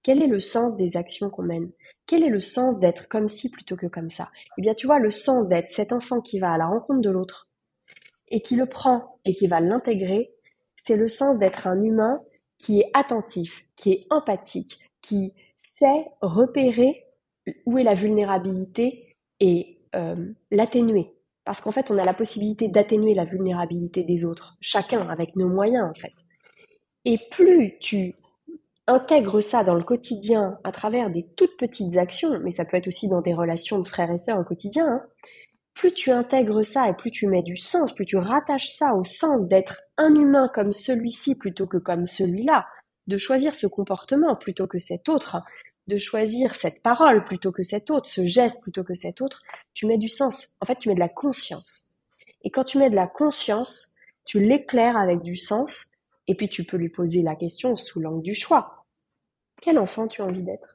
[0.03, 1.71] Quel est le sens des actions qu'on mène?
[2.07, 4.29] Quel est le sens d'être comme ci plutôt que comme ça?
[4.57, 7.09] Eh bien, tu vois, le sens d'être cet enfant qui va à la rencontre de
[7.09, 7.47] l'autre
[8.27, 10.33] et qui le prend et qui va l'intégrer,
[10.83, 12.21] c'est le sens d'être un humain
[12.57, 15.33] qui est attentif, qui est empathique, qui
[15.73, 17.05] sait repérer
[17.65, 21.13] où est la vulnérabilité et euh, l'atténuer.
[21.45, 25.49] Parce qu'en fait, on a la possibilité d'atténuer la vulnérabilité des autres, chacun avec nos
[25.49, 26.13] moyens en fait.
[27.05, 28.15] Et plus tu
[28.87, 32.87] intègres ça dans le quotidien à travers des toutes petites actions, mais ça peut être
[32.87, 35.05] aussi dans des relations de frères et sœurs au quotidien, hein,
[35.73, 39.03] plus tu intègres ça et plus tu mets du sens, plus tu rattaches ça au
[39.03, 42.67] sens d'être un humain comme celui-ci plutôt que comme celui-là,
[43.07, 45.41] de choisir ce comportement plutôt que cet autre,
[45.87, 49.41] de choisir cette parole plutôt que cet autre, ce geste plutôt que cet autre,
[49.73, 50.49] tu mets du sens.
[50.61, 51.83] En fait, tu mets de la conscience.
[52.43, 53.95] Et quand tu mets de la conscience,
[54.25, 55.87] tu l'éclaires avec du sens
[56.27, 58.85] et puis tu peux lui poser la question sous l'angle du choix.
[59.61, 60.72] Quel enfant tu as envie d'être?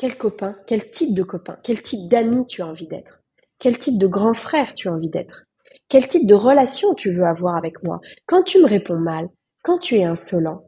[0.00, 3.22] Quel copain Quel type de copain Quel type d'ami tu as envie d'être?
[3.58, 5.44] Quel type de grand frère tu as envie d'être?
[5.90, 8.00] Quel type de relation tu veux avoir avec moi?
[8.24, 9.28] Quand tu me réponds mal,
[9.62, 10.64] quand tu es insolent,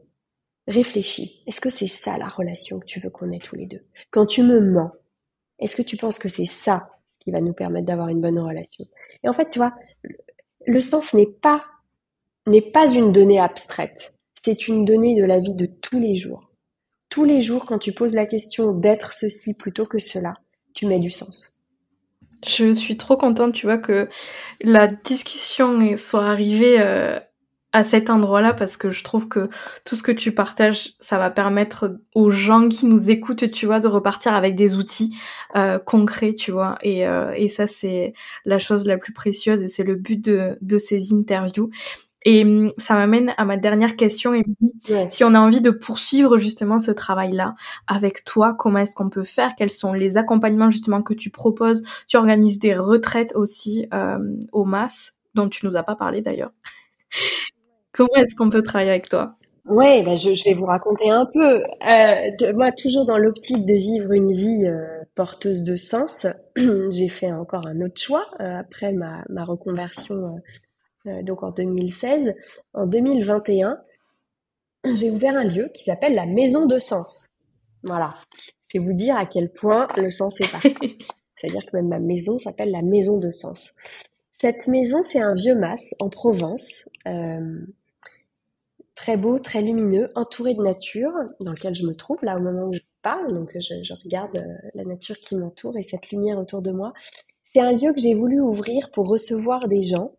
[0.67, 1.43] réfléchis.
[1.47, 3.81] Est-ce que c'est ça la relation que tu veux qu'on ait tous les deux?
[4.11, 4.91] Quand tu me mens,
[5.57, 8.85] est-ce que tu penses que c'est ça qui va nous permettre d'avoir une bonne relation?
[9.23, 9.73] Et en fait, tu vois,
[10.67, 11.65] le sens n'est pas
[12.45, 14.13] n'est pas une donnée abstraite,
[14.45, 16.52] c'est une donnée de la vie de tous les jours.
[17.13, 20.33] Tous les jours, quand tu poses la question d'être ceci plutôt que cela,
[20.73, 21.55] tu mets du sens.
[22.43, 24.09] Je suis trop contente, tu vois, que
[24.63, 27.19] la discussion soit arrivée euh,
[27.71, 29.47] à cet endroit-là parce que je trouve que
[29.85, 33.79] tout ce que tu partages, ça va permettre aux gens qui nous écoutent, tu vois,
[33.79, 35.15] de repartir avec des outils
[35.55, 36.79] euh, concrets, tu vois.
[36.81, 40.77] Et, euh, et ça, c'est la chose la plus précieuse et c'est le but de
[40.79, 41.69] ces interviews.
[42.25, 44.33] Et hum, ça m'amène à ma dernière question.
[44.33, 44.43] Et
[45.09, 47.55] si on a envie de poursuivre justement ce travail-là
[47.87, 49.53] avec toi, comment est-ce qu'on peut faire?
[49.57, 51.83] Quels sont les accompagnements justement que tu proposes?
[52.07, 54.17] Tu organises des retraites aussi euh,
[54.51, 56.51] au MAS, dont tu nous as pas parlé d'ailleurs.
[57.91, 59.35] comment est-ce qu'on peut travailler avec toi?
[59.65, 61.63] Ouais, ben je, je, vais vous raconter un peu.
[61.87, 66.27] Euh, moi, toujours dans l'optique de vivre une vie euh, porteuse de sens,
[66.89, 70.41] j'ai fait encore un autre choix euh, après ma, ma reconversion
[71.05, 72.33] donc en 2016.
[72.73, 73.77] En 2021,
[74.95, 77.29] j'ai ouvert un lieu qui s'appelle la Maison de Sens.
[77.83, 78.15] Voilà.
[78.69, 80.69] Je vais vous dire à quel point le sens est partout.
[81.37, 83.71] C'est-à-dire que même ma maison s'appelle la Maison de Sens.
[84.39, 87.65] Cette maison, c'est un vieux mas en Provence, euh,
[88.95, 92.67] très beau, très lumineux, entouré de nature, dans lequel je me trouve là au moment
[92.67, 93.33] où je parle.
[93.33, 96.93] Donc je, je regarde euh, la nature qui m'entoure et cette lumière autour de moi.
[97.45, 100.13] C'est un lieu que j'ai voulu ouvrir pour recevoir des gens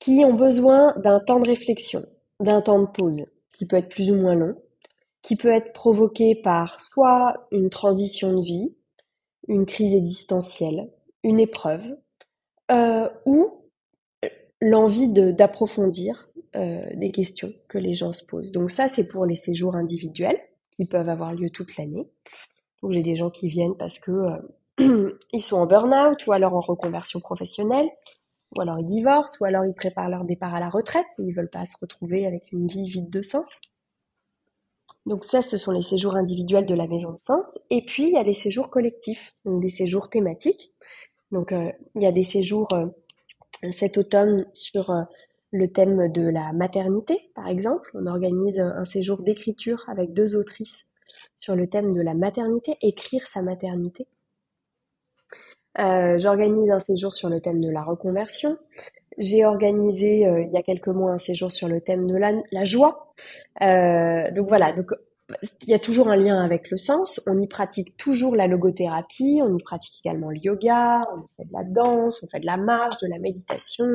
[0.00, 2.04] qui ont besoin d'un temps de réflexion,
[2.40, 4.56] d'un temps de pause, qui peut être plus ou moins long,
[5.22, 8.74] qui peut être provoqué par soit une transition de vie,
[9.46, 10.90] une crise existentielle,
[11.22, 11.82] une épreuve,
[12.72, 13.60] euh, ou
[14.62, 18.52] l'envie d'approfondir euh, des questions que les gens se posent.
[18.52, 20.40] Donc ça, c'est pour les séjours individuels
[20.76, 22.08] qui peuvent avoir lieu toute l'année.
[22.82, 24.10] Donc j'ai des gens qui viennent parce que
[24.80, 27.88] euh, ils sont en burn-out ou alors en reconversion professionnelle,
[28.56, 31.34] ou alors ils divorcent, ou alors ils préparent leur départ à la retraite, et ils
[31.34, 33.60] veulent pas se retrouver avec une vie vide de sens.
[35.06, 37.58] Donc ça, ce sont les séjours individuels de la maison de sens.
[37.70, 40.72] Et puis, il y a les séjours collectifs, donc des séjours thématiques.
[41.30, 42.86] Donc, euh, il y a des séjours euh,
[43.70, 45.02] cet automne sur euh,
[45.52, 47.90] le thème de la maternité, par exemple.
[47.94, 50.86] On organise un séjour d'écriture avec deux autrices
[51.36, 54.06] sur le thème de la maternité, écrire sa maternité.
[55.78, 58.58] Euh, j'organise un séjour sur le thème de la reconversion.
[59.18, 62.64] J'ai organisé euh, il y a quelques mois un séjour sur le thème de la,
[62.64, 63.14] joie.
[63.62, 64.90] Euh, donc voilà, donc
[65.62, 67.20] il y a toujours un lien avec le sens.
[67.26, 71.52] On y pratique toujours la logothérapie, on y pratique également le yoga, on fait de
[71.52, 73.86] la danse, on fait de la marche, de la méditation,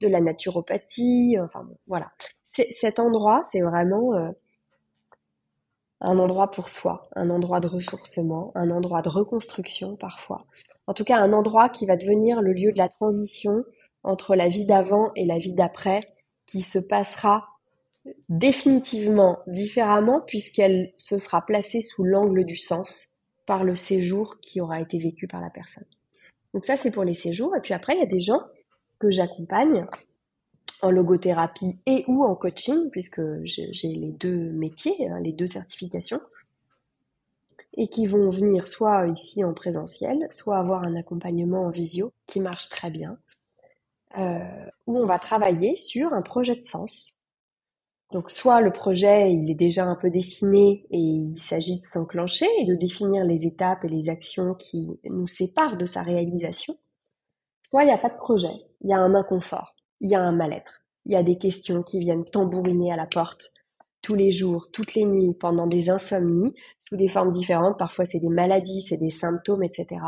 [0.00, 1.36] de la naturopathie.
[1.42, 2.10] Enfin bon, voilà.
[2.44, 4.12] Cet endroit, c'est vraiment
[6.00, 10.46] un endroit pour soi, un endroit de ressourcement, un endroit de reconstruction parfois.
[10.86, 13.64] En tout cas, un endroit qui va devenir le lieu de la transition
[14.02, 16.00] entre la vie d'avant et la vie d'après,
[16.46, 17.48] qui se passera
[18.28, 23.12] définitivement différemment puisqu'elle se sera placée sous l'angle du sens
[23.46, 25.86] par le séjour qui aura été vécu par la personne.
[26.52, 27.56] Donc ça, c'est pour les séjours.
[27.56, 28.40] Et puis après, il y a des gens
[28.98, 29.86] que j'accompagne
[30.84, 36.20] en logothérapie et ou en coaching, puisque j'ai les deux métiers, hein, les deux certifications,
[37.76, 42.40] et qui vont venir soit ici en présentiel, soit avoir un accompagnement en visio qui
[42.40, 43.18] marche très bien,
[44.18, 47.14] euh, où on va travailler sur un projet de sens.
[48.12, 52.46] Donc soit le projet il est déjà un peu dessiné et il s'agit de s'enclencher
[52.58, 56.76] et de définir les étapes et les actions qui nous séparent de sa réalisation,
[57.70, 59.73] soit il n'y a pas de projet, il y a un inconfort
[60.04, 60.84] il y a un mal-être.
[61.06, 63.52] Il y a des questions qui viennent tambouriner à la porte
[64.02, 66.52] tous les jours, toutes les nuits, pendant des insomnies,
[66.86, 67.78] sous des formes différentes.
[67.78, 70.02] Parfois, c'est des maladies, c'est des symptômes, etc.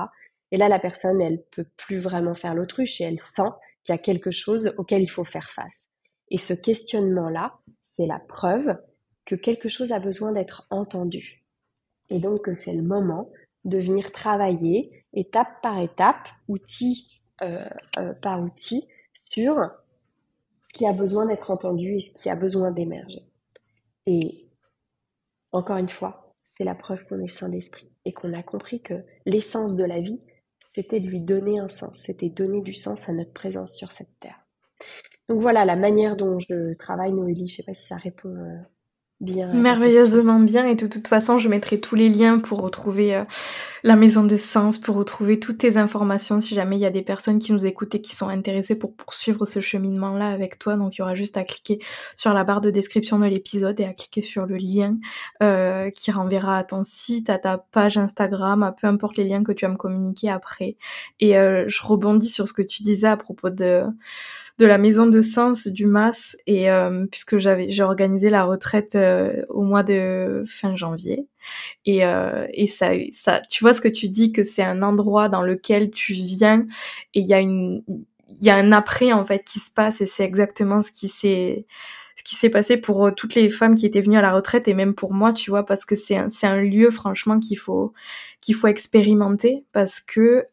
[0.53, 3.49] Et là, la personne, elle peut plus vraiment faire l'autruche et elle sent
[3.85, 5.87] qu'il y a quelque chose auquel il faut faire face.
[6.31, 7.55] Et ce questionnement-là,
[7.97, 8.77] c'est la preuve
[9.25, 11.43] que quelque chose a besoin d'être entendu.
[12.11, 13.31] Et donc, c'est le moment
[13.65, 17.65] de venir travailler étape par étape, outil euh,
[17.99, 18.87] euh, par outil,
[19.25, 19.71] sur
[20.85, 23.23] a besoin d'être entendu et ce qui a besoin d'émerger.
[24.07, 24.49] Et
[25.53, 29.05] encore une fois, c'est la preuve qu'on est saint d'esprit et qu'on a compris que
[29.25, 30.21] l'essence de la vie,
[30.75, 34.19] c'était de lui donner un sens, c'était donner du sens à notre présence sur cette
[34.21, 34.45] terre.
[35.29, 38.59] Donc voilà la manière dont je travaille Noélie, je sais pas si ça répond euh,
[39.21, 39.53] bien.
[39.53, 43.25] Merveilleusement bien et de toute façon je mettrai tous les liens pour retrouver euh,
[43.83, 47.03] la maison de sens, pour retrouver toutes tes informations si jamais il y a des
[47.03, 50.77] personnes qui nous écoutent et qui sont intéressées pour poursuivre ce cheminement là avec toi.
[50.77, 51.79] Donc il y aura juste à cliquer
[52.15, 54.97] sur la barre de description de l'épisode et à cliquer sur le lien
[55.43, 59.43] euh, qui renverra à ton site, à ta page Instagram, à peu importe les liens
[59.43, 60.77] que tu vas me communiquer après.
[61.21, 63.85] Et euh, je rebondis sur ce que tu disais à propos de
[64.59, 68.95] de la maison de sens du MAS et euh, puisque j'avais j'ai organisé la retraite
[68.95, 71.27] euh, au mois de fin janvier.
[71.85, 75.29] Et euh, et ça ça tu vois ce que tu dis que c'est un endroit
[75.29, 76.67] dans lequel tu viens
[77.15, 77.83] et il y a une
[78.41, 81.09] il y a un après en fait qui se passe et c'est exactement ce qui
[81.09, 81.67] s'est
[82.17, 84.75] ce qui s'est passé pour toutes les femmes qui étaient venues à la retraite et
[84.75, 87.93] même pour moi, tu vois, parce que c'est un, c'est un lieu franchement qu'il faut
[88.41, 90.47] qu'il faut expérimenter parce que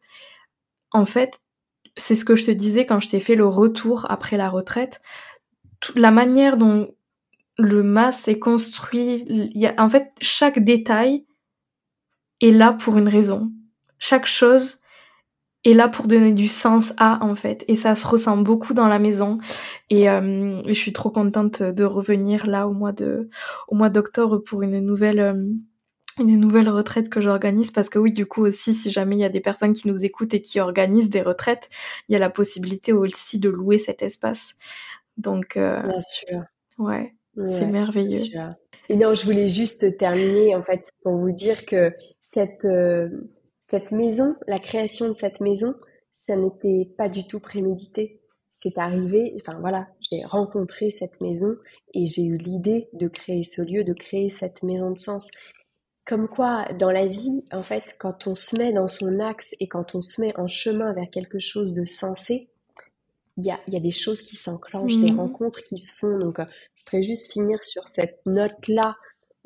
[0.92, 1.40] en fait,
[1.96, 5.00] c'est ce que je te disais quand je t'ai fait le retour après la retraite.
[5.96, 6.88] la manière dont
[7.58, 11.24] le mas est construit, il y a, en fait, chaque détail
[12.40, 13.52] est là pour une raison.
[13.98, 14.80] Chaque chose
[15.64, 17.64] est là pour donner du sens à, en fait.
[17.68, 19.38] Et ça se ressent beaucoup dans la maison.
[19.88, 23.30] Et euh, je suis trop contente de revenir là au mois de,
[23.68, 25.44] au mois d'octobre pour une nouvelle, euh,
[26.18, 29.24] une nouvelle retraite que j'organise parce que oui du coup aussi si jamais il y
[29.24, 31.68] a des personnes qui nous écoutent et qui organisent des retraites
[32.08, 34.54] il y a la possibilité aussi de louer cet espace.
[35.16, 36.42] Donc euh, bien sûr.
[36.78, 37.14] ouais,
[37.48, 38.26] c'est merveilleux.
[38.88, 41.92] et non je voulais juste terminer en fait pour vous dire que
[42.32, 43.08] cette euh,
[43.68, 45.74] cette maison la création de cette maison
[46.26, 48.20] ça n'était pas du tout prémédité.
[48.62, 51.54] C'est arrivé, enfin voilà, j'ai rencontré cette maison
[51.92, 55.28] et j'ai eu l'idée de créer ce lieu, de créer cette maison de sens.
[56.04, 59.68] Comme quoi, dans la vie, en fait, quand on se met dans son axe et
[59.68, 62.48] quand on se met en chemin vers quelque chose de sensé,
[63.36, 65.18] il y a, y a, des choses qui s'enclenchent, des mmh.
[65.18, 66.18] rencontres qui se font.
[66.18, 66.44] Donc, euh,
[66.74, 68.96] je voudrais juste finir sur cette note-là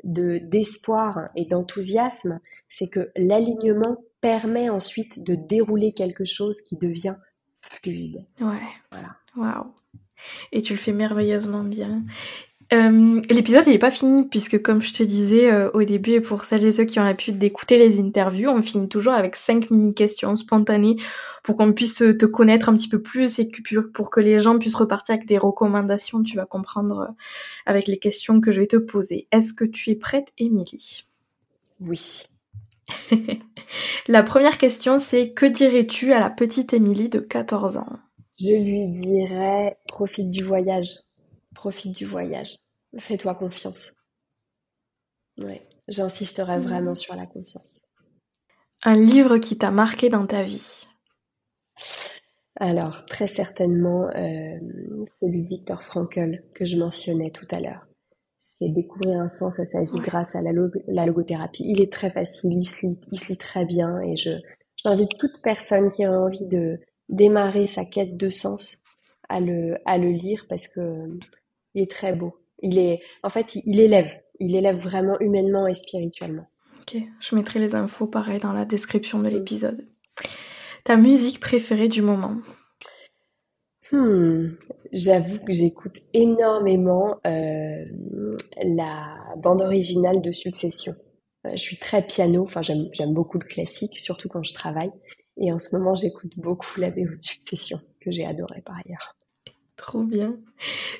[0.04, 2.38] de d'espoir et d'enthousiasme,
[2.68, 7.16] c'est que l'alignement permet ensuite de dérouler quelque chose qui devient
[7.60, 8.24] fluide.
[8.40, 8.68] Ouais.
[8.90, 9.16] Voilà.
[9.36, 9.72] Waouh.
[10.52, 12.04] Et tu le fais merveilleusement bien.
[12.74, 16.44] Euh, l'épisode n'est pas fini puisque comme je te disais euh, au début et pour
[16.44, 19.94] celles et ceux qui ont l'habitude d'écouter les interviews, on finit toujours avec cinq mini
[19.94, 20.96] questions spontanées
[21.42, 24.58] pour qu'on puisse te connaître un petit peu plus et que, pour que les gens
[24.58, 26.22] puissent repartir avec des recommandations.
[26.22, 27.12] Tu vas comprendre euh,
[27.64, 29.28] avec les questions que je vais te poser.
[29.32, 31.06] Est-ce que tu es prête, Émilie?
[31.80, 32.24] Oui.
[34.08, 37.98] la première question c'est que dirais-tu à la petite Émilie de 14 ans?
[38.38, 40.88] Je lui dirais profite du voyage
[41.58, 42.56] profite du voyage.
[43.00, 43.96] Fais-toi confiance.
[45.42, 47.82] Ouais, j'insisterai vraiment sur la confiance.
[48.84, 50.86] Un livre qui t'a marqué dans ta vie?
[52.60, 54.58] Alors, très certainement, euh,
[55.20, 57.86] celui de Victor Frankl que je mentionnais tout à l'heure.
[58.40, 60.52] C'est découvrir un sens à sa vie grâce à la,
[61.06, 61.64] logothérapie.
[61.66, 62.86] Il est très facile, il se
[63.32, 64.30] lit, très bien et je
[64.84, 66.78] j'invite toute personne qui a envie de
[67.08, 68.84] démarrer sa quête de sens
[69.28, 71.18] à le, à le lire parce que
[71.78, 72.36] il est très beau.
[72.60, 74.10] Il est, en fait, il, élève.
[74.40, 76.46] il élève vraiment humainement et spirituellement.
[76.80, 79.86] Ok, je mettrai les infos pareil dans la description de l'épisode.
[80.84, 82.38] Ta musique préférée du moment?
[83.92, 84.48] Hmm,
[84.92, 87.84] J'avoue que j'écoute énormément euh,
[88.62, 90.92] la bande originale de Succession.
[91.46, 94.90] Euh, je suis très piano, enfin j'aime beaucoup le classique, surtout quand je travaille.
[95.36, 99.14] Et en ce moment, j'écoute beaucoup la BO de Succession, que j'ai adoré par ailleurs.
[99.78, 100.36] Trop bien.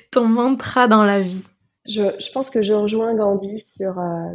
[0.09, 1.45] Ton mantra dans la vie
[1.89, 4.33] je, je pense que je rejoins Gandhi sur euh,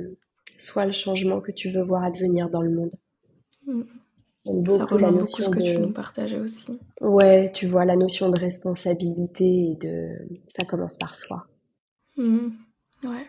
[0.59, 2.93] soit le changement que tu veux voir advenir dans le monde.
[3.67, 3.83] Hmm.
[4.45, 6.79] Beaucoup Ça rejoint beaucoup ce que tu nous partageais aussi.
[7.01, 10.09] Ouais, tu vois la notion de responsabilité et de
[10.49, 11.47] ça commence par soi.
[12.17, 12.51] Hmm.
[13.05, 13.27] Ouais.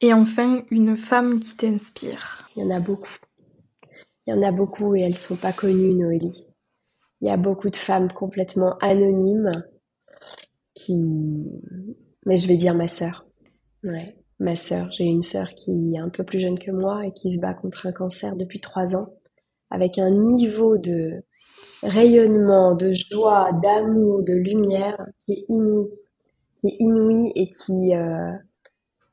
[0.00, 2.48] Et enfin, une femme qui t'inspire.
[2.56, 3.18] Il y en a beaucoup.
[4.26, 6.46] Il y en a beaucoup et elles sont pas connues, Noélie.
[7.20, 9.50] Il y a beaucoup de femmes complètement anonymes
[10.80, 11.46] qui,
[12.26, 13.26] mais je vais dire ma sœur.
[13.84, 14.90] Ouais, ma sœur.
[14.92, 17.54] J'ai une sœur qui est un peu plus jeune que moi et qui se bat
[17.54, 19.12] contre un cancer depuis trois ans,
[19.70, 21.22] avec un niveau de
[21.82, 25.88] rayonnement, de joie, d'amour, de lumière qui est inouï,
[26.60, 28.32] qui est inouï et qui, euh,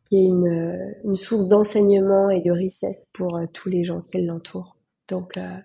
[0.09, 4.21] qui est une, une source d'enseignement et de richesse pour euh, tous les gens qui
[4.21, 4.77] l'entourent.
[5.09, 5.57] Donc euh,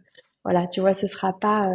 [0.45, 1.71] voilà, tu vois, ce sera pas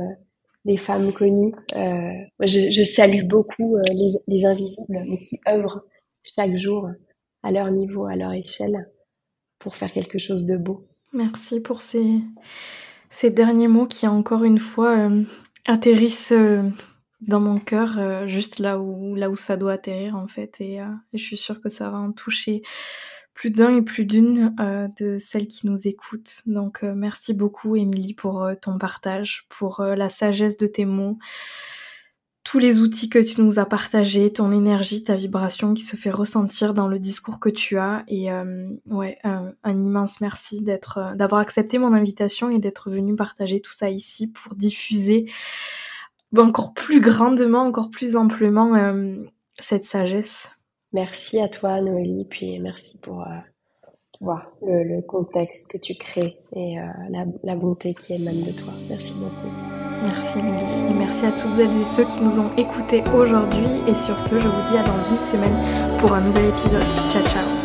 [0.68, 1.56] des femmes connues.
[1.76, 2.12] Euh,
[2.42, 5.84] je, salue beaucoup euh, les, les, invisibles, mais qui œuvrent
[6.24, 6.90] chaque jour
[7.42, 8.90] à leur niveau, à leur échelle,
[9.60, 10.86] pour faire quelque chose de beau.
[11.14, 12.20] Merci pour ces,
[13.10, 15.24] ces derniers mots qui, encore une fois, euh,
[15.66, 16.34] atterrissent
[17.22, 20.60] dans mon cœur, juste là où, là où ça doit atterrir, en fait.
[20.60, 20.80] Et
[21.14, 22.62] je suis sûre que ça va en toucher
[23.38, 26.42] plus d'un et plus d'une euh, de celles qui nous écoutent.
[26.48, 31.20] Donc euh, merci beaucoup Émilie pour euh, ton partage, pour la sagesse de tes mots,
[32.44, 36.10] tous les outils que tu nous as partagés, ton énergie, ta vibration qui se fait
[36.10, 38.04] ressentir dans le discours que tu as.
[38.08, 38.30] Et
[38.86, 43.90] ouais, un, immense merci d'être, d'avoir accepté mon invitation et d'être venu partager tout ça
[43.90, 45.30] ici pour diffuser
[46.38, 48.94] encore plus grandement, encore plus amplement
[49.60, 50.57] cette sagesse.
[50.94, 56.84] Merci à toi, Noélie, puis merci pour euh, le, contexte que tu crées et euh,
[57.10, 58.74] la, la, bonté qui émane de toi.
[58.90, 59.54] Merci beaucoup.
[60.04, 60.90] Merci, Émilie.
[60.90, 63.68] Et merci à toutes celles et ceux qui nous ont écoutés aujourd'hui.
[63.88, 65.56] Et sur ce, je vous dis à dans une semaine
[66.00, 66.84] pour un nouvel épisode.
[67.10, 67.57] Ciao, ciao.